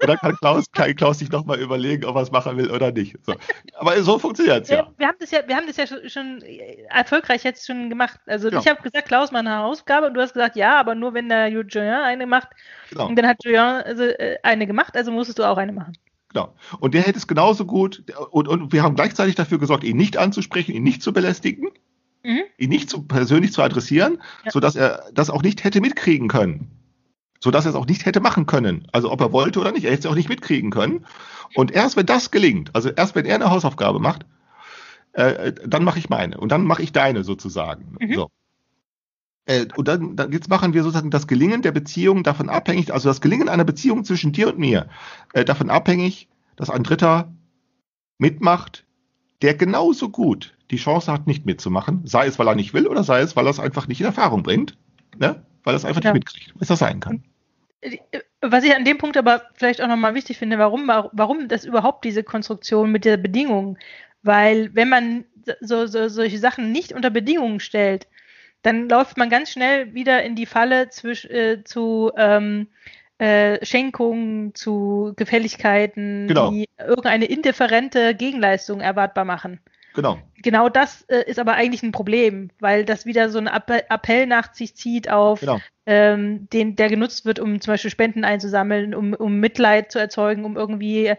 [0.00, 2.92] Und dann kann Klaus, kann Klaus sich nochmal überlegen, ob er es machen will oder
[2.92, 3.16] nicht.
[3.24, 3.34] So.
[3.78, 4.76] Aber so funktioniert es ja.
[4.76, 6.42] Ja, wir haben das ja, wir haben das ja schon, schon
[6.90, 8.20] erfolgreich jetzt schon gemacht.
[8.26, 8.60] Also Ja.
[8.60, 11.28] ich habe gesagt, Klaus, mach eine Hausaufgabe und du hast gesagt, ja, aber nur wenn
[11.28, 12.48] der Julien eine macht.
[12.90, 13.08] Genau.
[13.08, 15.94] Und dann hat Julien also, äh, eine gemacht, also musstest du auch eine machen.
[16.34, 16.52] Genau.
[16.80, 20.16] Und der hätte es genauso gut, und, und wir haben gleichzeitig dafür gesorgt, ihn nicht
[20.16, 21.68] anzusprechen, ihn nicht zu belästigen,
[22.26, 22.40] Mhm.
[22.58, 24.50] ihn nicht zu, persönlich zu adressieren, Ja.
[24.50, 26.70] sodass er das auch nicht hätte mitkriegen können.
[27.38, 28.88] Sodass er es auch nicht hätte machen können.
[28.92, 31.04] Also ob er wollte oder nicht, er hätte es auch nicht mitkriegen können.
[31.54, 34.24] Und erst wenn das gelingt, also erst wenn er eine Hausaufgabe macht,
[35.12, 36.38] äh, dann mache ich meine.
[36.38, 37.96] Und dann mache ich deine sozusagen.
[38.00, 38.14] Mhm.
[38.14, 38.28] So.
[39.46, 43.08] Äh, und dann, dann jetzt machen wir sozusagen das Gelingen der Beziehung davon abhängig, also
[43.08, 44.88] das Gelingen einer Beziehung zwischen dir und mir,
[45.34, 47.32] äh, davon abhängig, dass ein Dritter
[48.18, 48.86] mitmacht,
[49.42, 53.04] der genauso gut die Chance hat, nicht mitzumachen, sei es, weil er nicht will oder
[53.04, 54.76] sei es, weil er es einfach nicht in Erfahrung bringt,
[55.18, 55.44] ne?
[55.62, 56.12] weil er es einfach Ja.
[56.12, 57.22] nicht mitkriegt, was das sein kann.
[57.82, 57.98] Äh,
[58.40, 62.04] Was ich an dem Punkt aber vielleicht auch nochmal wichtig finde, warum, warum das überhaupt
[62.04, 63.78] diese Konstruktion mit der Bedingung?
[64.22, 65.24] Weil wenn man
[65.60, 68.06] so, so, solche Sachen nicht unter Bedingungen stellt,
[68.64, 72.68] dann läuft man ganz schnell wieder in die Falle zwisch, äh, zu ähm,
[73.18, 76.50] äh, Schenkungen, zu Gefälligkeiten, Genau.
[76.50, 79.60] die irgendeine indifferente Gegenleistung erwartbar machen.
[79.94, 80.18] Genau.
[80.42, 84.26] Genau das äh, ist aber eigentlich ein Problem, weil das wieder so ein Appell, Appell
[84.26, 85.60] nach sich zieht auf, Genau.
[85.86, 90.44] ähm, den, der genutzt wird, um zum Beispiel Spenden einzusammeln, um, um Mitleid zu erzeugen,
[90.44, 91.12] um irgendwie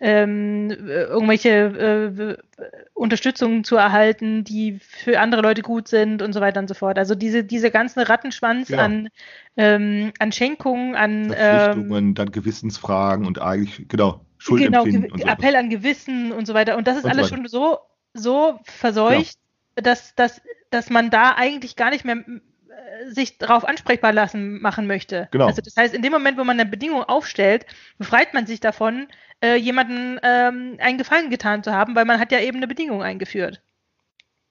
[0.00, 6.40] ähm, äh, irgendwelche äh, Unterstützungen zu erhalten, die für andere Leute gut sind und so
[6.40, 6.98] weiter und so fort.
[6.98, 8.82] Also diese, diese ganzen Rattenschwanz Genau.
[8.82, 9.08] an,
[9.56, 15.28] ähm, an Schenkungen, an ähm, Verpflichtungen, dann Gewissensfragen und eigentlich, genau, Schuldempfinden Genau, so.
[15.28, 16.76] Appell an Gewissen und so weiter.
[16.76, 17.36] Und das ist Und so alles weiter.
[17.42, 17.78] schon so,
[18.14, 19.38] so verseucht,
[19.76, 24.86] dass, dass, dass man da eigentlich gar nicht mehr äh, sich darauf ansprechbar lassen machen
[24.86, 25.28] möchte.
[25.30, 25.46] Genau.
[25.46, 27.64] Also das heißt, in dem Moment, wo man eine Bedingung aufstellt,
[27.98, 29.06] befreit man sich davon,
[29.42, 33.02] äh, jemanden ähm, einen Gefallen getan zu haben, weil man hat ja eben eine Bedingung
[33.02, 33.62] eingeführt.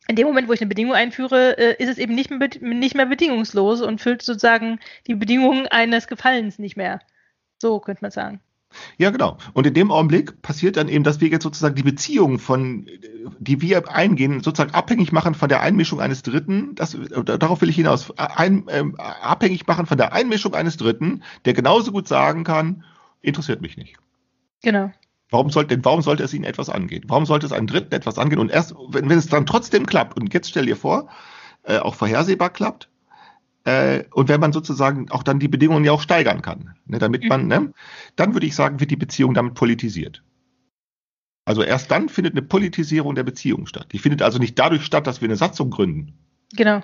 [0.08, 3.06] In dem Moment, wo ich eine Bedingung einführe, äh, ist es eben nicht nicht mehr
[3.06, 7.00] bedingungslos und füllt sozusagen die Bedingungen eines Gefallens nicht mehr.
[7.62, 8.42] So könnte man sagen.
[8.98, 9.38] Ja, genau.
[9.54, 12.88] Und in dem Augenblick passiert dann eben, dass wir jetzt sozusagen die Beziehung von,
[13.40, 16.76] die wir eingehen, sozusagen abhängig machen von der Einmischung eines Dritten.
[16.76, 18.12] Das, darauf will ich hinaus.
[18.18, 22.84] Ein, ähm, abhängig machen von der Einmischung eines Dritten, der genauso gut sagen kann,
[23.22, 23.96] interessiert mich nicht.
[24.64, 24.91] Genau.
[25.30, 27.03] Warum sollte, denn warum sollte es Ihnen etwas angehen?
[27.07, 28.39] Warum sollte es einem Dritten etwas angehen?
[28.39, 31.09] Und erst, wenn, wenn es dann trotzdem klappt, und jetzt stell dir vor,
[31.64, 32.89] äh, auch vorhersehbar klappt,
[33.66, 37.28] äh, und wenn man sozusagen auch dann die Bedingungen ja auch steigern kann, ne, damit
[37.28, 37.74] man, ne,
[38.16, 40.24] dann würde ich sagen, wird die Beziehung damit politisiert.
[41.45, 43.88] Also erst dann findet eine Politisierung der Beziehung statt.
[43.91, 46.14] Die findet also nicht dadurch statt, dass wir eine Satzung gründen.
[46.55, 46.82] Genau.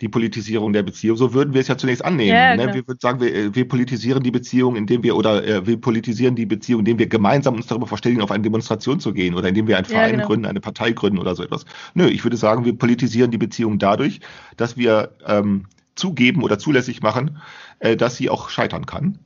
[0.00, 2.30] Die Politisierung der Beziehung, so würden wir es ja zunächst annehmen.
[2.30, 2.72] Ja, ne?
[2.72, 6.36] Wir würden sagen, wir, äh, wir politisieren die Beziehung, indem wir oder äh, wir politisieren
[6.36, 9.66] die Beziehung, indem wir gemeinsam uns darüber verständigen, auf eine Demonstration zu gehen oder indem
[9.66, 10.26] wir einen Ja, Verein genau.
[10.26, 11.64] gründen, eine Partei gründen oder so etwas.
[11.94, 14.20] Nö, ich würde sagen, wir politisieren die Beziehung dadurch,
[14.56, 17.38] dass wir ähm, zugeben oder zulässig machen,
[17.80, 19.18] äh, dass sie auch scheitern kann.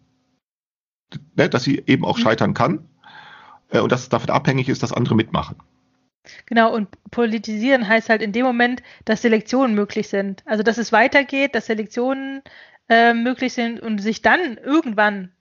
[1.37, 1.49] Ne?
[1.49, 2.23] Dass sie eben auch Mhm.
[2.23, 2.89] scheitern kann
[3.69, 5.57] äh, und dass es davon abhängig ist, dass andere mitmachen.
[6.47, 10.43] Genau, und politisieren heißt halt in dem Moment, dass Selektionen möglich sind.
[10.47, 12.43] Also, dass es weitergeht, dass Selektionen
[12.89, 15.33] äh, möglich sind und sich dann irgendwann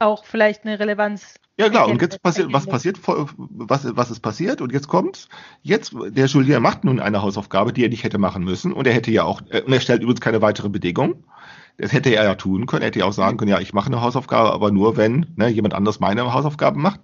[0.00, 1.34] auch vielleicht eine Relevanz.
[1.58, 4.62] Ja klar, und jetzt passiert, was passiert, was, was ist passiert?
[4.62, 5.28] Und jetzt kommt's.
[5.60, 8.72] Jetzt, der Julien macht nun eine Hausaufgabe, die er nicht hätte machen müssen.
[8.72, 11.24] Und er hätte ja auch, äh, und er stellt übrigens keine weitere Bedingung.
[11.76, 12.82] Das hätte er ja tun können.
[12.82, 15.48] Er hätte ja auch sagen können, ja, ich mache eine Hausaufgabe, aber nur wenn ne,
[15.48, 17.00] jemand anders meine Hausaufgabe macht.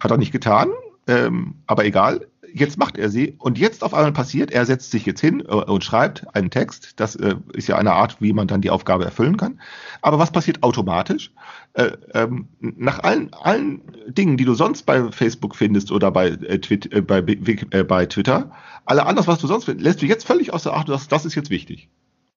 [0.00, 0.70] Hat er nicht getan,
[1.06, 2.26] ähm, aber egal.
[2.54, 5.52] Jetzt macht er sie und jetzt auf einmal passiert, er setzt sich jetzt hin äh,
[5.52, 6.94] und schreibt einen Text.
[6.96, 9.60] Das äh, ist ja eine Art, wie man dann die Aufgabe erfüllen kann.
[10.02, 11.32] Aber was passiert automatisch?
[11.74, 16.58] Äh, ähm, nach allen, allen Dingen, die du sonst bei Facebook findest oder bei, äh,
[16.58, 18.50] Twit, äh, bei, äh, bei Twitter,
[18.84, 21.34] alle anders, was du sonst findest, lässt du jetzt völlig außer Acht, das, das ist
[21.34, 21.88] jetzt wichtig.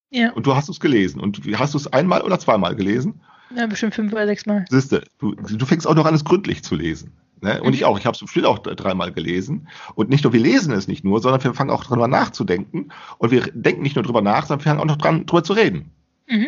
[0.09, 1.22] Ja, Und du hast es gelesen.
[1.22, 3.22] Und hast du es einmal oder zweimal gelesen?
[3.55, 4.66] ja, bestimmt fünf oder sechs Mal.
[4.70, 7.12] Siehste, du, du fängst auch noch an, es gründlich zu lesen.
[7.42, 7.60] Ne?
[7.62, 7.74] Und Mhm.
[7.74, 7.98] ich auch.
[8.00, 9.68] Ich habe es bestimmt auch dreimal gelesen.
[9.96, 12.89] Und nicht nur wir lesen es nicht nur, sondern wir fangen auch drüber nachzudenken.
[13.18, 15.54] Und wir denken nicht nur drüber nach, sondern wir fangen auch noch dran, drüber zu
[15.54, 15.92] reden.
[16.28, 16.48] Mhm.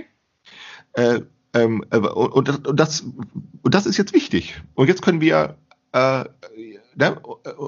[0.94, 1.22] Äh,
[1.56, 4.62] ähm, äh, und, das- und, das, und das ist jetzt wichtig.
[4.76, 5.58] Und jetzt können wir,
[5.92, 6.24] äh,
[6.96, 7.18] ne,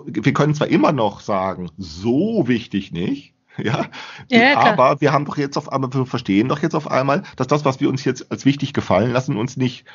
[0.06, 3.86] wir können zwar immer noch sagen, so wichtig nicht, ja,
[4.30, 7.48] Ja, aber wir haben doch jetzt auf einmal, wir verstehen doch jetzt auf einmal, dass
[7.48, 9.86] das, was wir uns jetzt als wichtig gefallen lassen, uns nicht,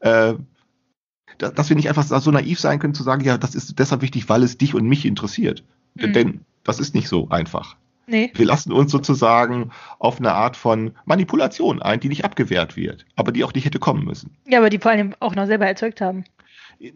[0.00, 0.34] äh,
[1.38, 4.28] dass wir nicht einfach so naiv sein können zu sagen, ja, das ist deshalb wichtig,
[4.28, 5.64] weil es dich und mich interessiert.
[5.94, 6.12] Mhm.
[6.12, 7.76] Denn das ist nicht so einfach.
[8.08, 8.30] Nee.
[8.34, 13.32] Wir lassen uns sozusagen auf eine Art von Manipulation ein, die nicht abgewehrt wird, aber
[13.32, 14.36] die auch nicht hätte kommen müssen.
[14.46, 16.24] Ja, aber die vor allem auch noch selber erzeugt haben.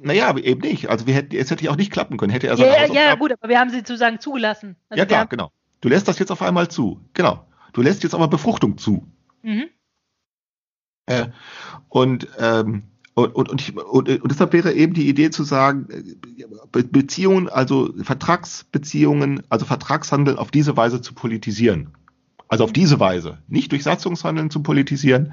[0.02, 0.88] Naja, eben nicht.
[0.88, 2.30] Also wir hätten, es hätte ja auch nicht klappen können.
[2.32, 4.76] Hätte er Ja, seine ja, ja, Hausaufgaben- gut, aber wir haben sie sozusagen zugelassen.
[4.88, 5.50] Also ja klar, haben, genau.
[5.80, 7.00] Du lässt das jetzt auf einmal zu.
[7.14, 7.44] Genau.
[7.72, 9.06] Du lässt jetzt aber Befruchtung zu.
[9.42, 9.64] Mhm.
[11.06, 11.28] Äh,
[11.88, 12.82] und, ähm,
[13.20, 16.84] und, und, und, ich, und, und deshalb wäre eben die Idee zu sagen, äh, Be
[16.84, 21.94] Beziehungen, also Vertragsbeziehungen, also Vertragshandeln auf diese Weise zu politisieren.
[22.48, 23.38] Also auf diese Weise.
[23.48, 25.32] Nicht durch Satzungshandeln zu politisieren,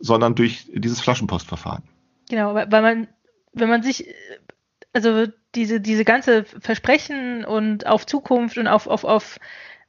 [0.00, 1.84] sondern durch dieses Flaschenpostverfahren.
[2.28, 3.08] Genau, weil weil man,
[3.52, 4.12] wenn man sich, äh,
[4.92, 9.38] also diese, diese ganze Versprechen und auf Zukunft und auf, auf, auf,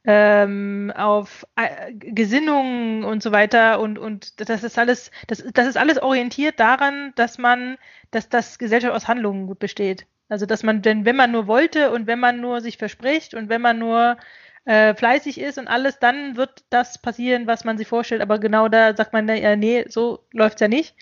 [0.06, 5.76] ähm, auf äh, Gesinnungen und so weiter und, und das ist alles, das, das ist
[5.76, 7.76] alles orientiert daran, dass man,
[8.12, 10.06] dass das Gesellschaft aus Handlungen besteht.
[10.28, 13.48] Also dass man, denn wenn man nur wollte und wenn man nur sich verspricht und
[13.48, 14.16] wenn man nur
[14.64, 18.22] äh, fleißig ist und alles, dann wird das passieren, was man sich vorstellt.
[18.22, 20.94] Aber genau da sagt man, ja, nee, so läuft's ja nicht.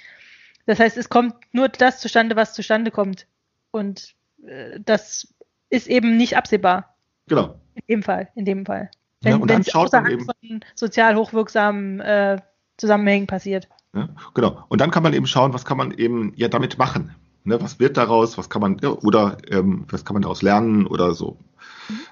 [0.67, 3.27] Das heißt, es kommt nur das zustande, was zustande kommt.
[3.71, 4.15] Und
[4.47, 5.35] äh, das
[5.69, 6.94] ist eben nicht absehbar.
[7.27, 7.59] Genau.
[7.75, 8.91] In dem Fall, in dem Fall.
[9.23, 12.39] Ja, Wenn und dann schaut man außerhalb eben- von sozial hochwirksamen äh,
[12.77, 13.69] Zusammenhängen passiert.
[13.95, 14.65] Ja, genau.
[14.69, 17.15] Und dann kann man eben schauen, was kann man eben ja damit machen.
[17.45, 18.39] Ne, was wird daraus?
[18.39, 21.39] Was kann man ja, oder ähm, was kann man daraus lernen oder so?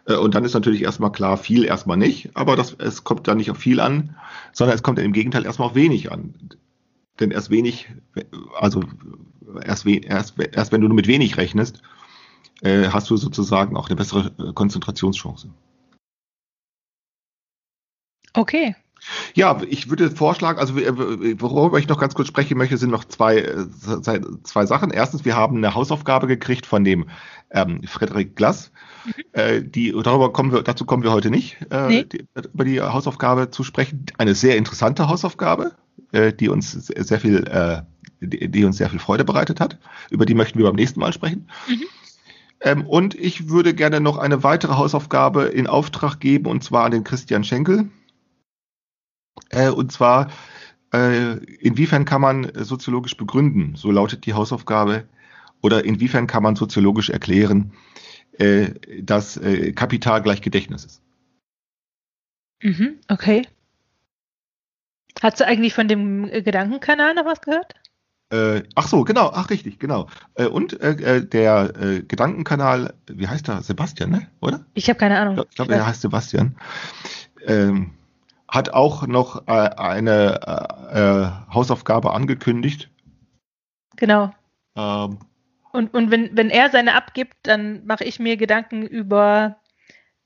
[0.07, 3.39] Äh, und dann ist natürlich erstmal klar, viel erstmal nicht, aber das, es kommt dann
[3.39, 4.15] nicht auf viel an,
[4.53, 6.35] sondern es kommt im Gegenteil erstmal auf wenig an.
[7.19, 7.89] Denn erst wenig,
[8.59, 8.83] also
[9.65, 11.83] erst, erst, erst wenn du nur mit wenig rechnest,
[12.63, 15.49] äh, hast du sozusagen auch eine bessere äh, Konzentrationschance.
[18.35, 18.75] Okay.
[19.35, 23.05] Ja, ich würde vorschlagen, also äh, worüber ich noch ganz kurz sprechen möchte, sind noch
[23.05, 23.67] zwei, äh,
[24.45, 24.93] zwei Sachen.
[24.93, 27.09] Erstens, wir haben eine Hausaufgabe gekriegt von dem
[27.51, 28.71] ähm, Frederik Glass.
[29.33, 32.05] Äh, die, darüber kommen wir, dazu kommen wir heute nicht, äh, Nee.
[32.05, 34.07] die, über die Hausaufgabe zu sprechen.
[34.19, 35.73] Eine sehr interessante Hausaufgabe,
[36.13, 37.85] äh, die uns sehr viel,
[38.21, 39.79] die, die uns sehr viel Freude bereitet hat.
[40.11, 41.49] Über die möchten wir beim nächsten Mal sprechen.
[41.69, 41.83] Mhm.
[42.63, 46.93] Ähm, und ich würde gerne noch eine weitere Hausaufgabe in Auftrag geben, und zwar an
[46.93, 47.91] den Christian Schenkel.
[49.51, 50.31] Äh, und zwar,
[50.95, 55.09] äh, inwiefern kann man soziologisch begründen, so lautet die Hausaufgabe,
[55.61, 57.73] oder inwiefern kann man soziologisch erklären,
[58.39, 58.71] äh,
[59.03, 61.03] dass äh, Kapital gleich Gedächtnis ist.
[62.63, 63.47] Mhm, okay.
[65.21, 67.75] Hast du eigentlich von dem Gedankenkanal noch was gehört?
[68.33, 70.09] Äh, ach so, genau, ach richtig, genau.
[70.35, 73.63] Äh, und äh, äh, der äh, Gedankenkanal, wie heißt er?
[73.63, 74.27] Sebastian, ne?
[74.41, 74.65] Oder?
[74.75, 75.35] Ich habe keine Ich Ahnung.
[75.35, 76.57] glaube, glaub, er heißt Sebastian.
[77.47, 77.91] Ähm,
[78.49, 80.41] hat auch noch äh, eine
[81.53, 82.91] Hausaufgabe angekündigt.
[83.97, 84.31] Genau.
[84.77, 85.19] Ähm,
[85.73, 89.57] Und, und wenn, wenn er seine abgibt, dann mache ich mir Gedanken über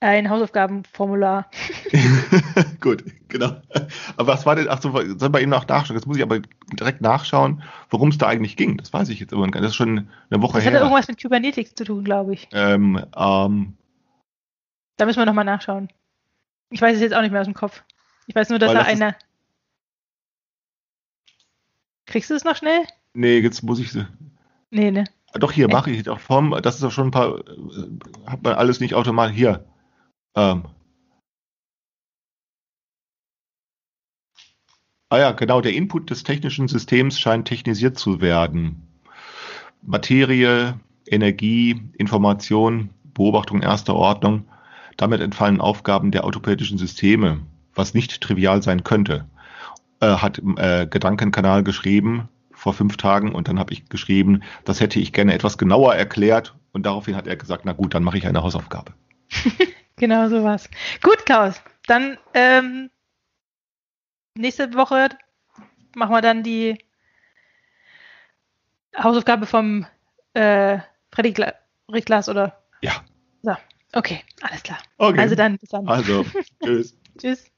[0.00, 1.50] ein Hausaufgabenformular.
[2.80, 3.56] Gut, genau.
[4.16, 5.96] Aber was war denn, ach so, soll bei ihm noch nachschauen?
[5.96, 6.40] Jetzt muss ich aber
[6.72, 8.76] direkt nachschauen, worum es da eigentlich ging.
[8.76, 9.64] Das weiß ich jetzt immer gar nicht.
[9.64, 10.80] Das ist schon eine Woche Das hat her.
[10.82, 12.48] irgendwas mit Kybernetics zu tun, glaube ich.
[12.52, 13.74] Ähm, ähm,
[14.98, 15.88] Da müssen wir nochmal nachschauen.
[16.70, 17.82] Ich weiß es jetzt auch nicht mehr aus dem Kopf.
[18.26, 19.14] Ich weiß nur, dass er das ist- eine.
[22.06, 22.82] Kriegst du es noch schnell?
[23.14, 24.06] nee, jetzt muss ich sie.
[24.70, 25.04] Nee, ne.
[25.34, 26.54] Doch, hier mache ich doch Form.
[26.62, 27.38] Das ist doch schon ein paar.
[27.38, 27.46] äh,
[28.26, 29.36] Hat man alles nicht automatisch.
[29.36, 29.64] Hier.
[30.36, 30.64] Ähm.
[35.08, 35.60] Ah ja, genau.
[35.60, 38.82] Der Input des technischen Systems scheint technisiert zu werden.
[39.82, 44.48] Materie, Energie, Information, Beobachtung erster Ordnung.
[44.96, 47.40] Damit entfallen Aufgaben der autopoetischen Systeme,
[47.74, 49.26] was nicht trivial sein könnte.
[50.00, 54.98] Äh, hat äh, Gedankenkanal geschrieben vor fünf Tagen und dann habe ich geschrieben, das hätte
[54.98, 58.26] ich gerne etwas genauer erklärt und daraufhin hat er gesagt, na gut, dann mache ich
[58.26, 58.92] eine Hausaufgabe.
[59.96, 60.68] Genau sowas.
[61.02, 61.60] Gut, Klaus.
[61.86, 62.90] Dann ähm,
[64.34, 65.08] nächste Woche
[65.94, 66.76] machen wir dann die
[68.96, 69.86] Hausaufgabe vom
[70.34, 70.78] äh,
[71.12, 71.54] Freddy Gla
[71.92, 72.62] Rick Glas oder.
[72.82, 73.04] Ja.
[73.42, 73.56] So,
[73.92, 74.78] okay, alles klar.
[74.98, 75.20] Okay.
[75.20, 75.86] Also dann, bis dann.
[75.88, 76.24] Also,
[76.62, 76.96] tschüss.
[77.18, 77.50] Tschüss.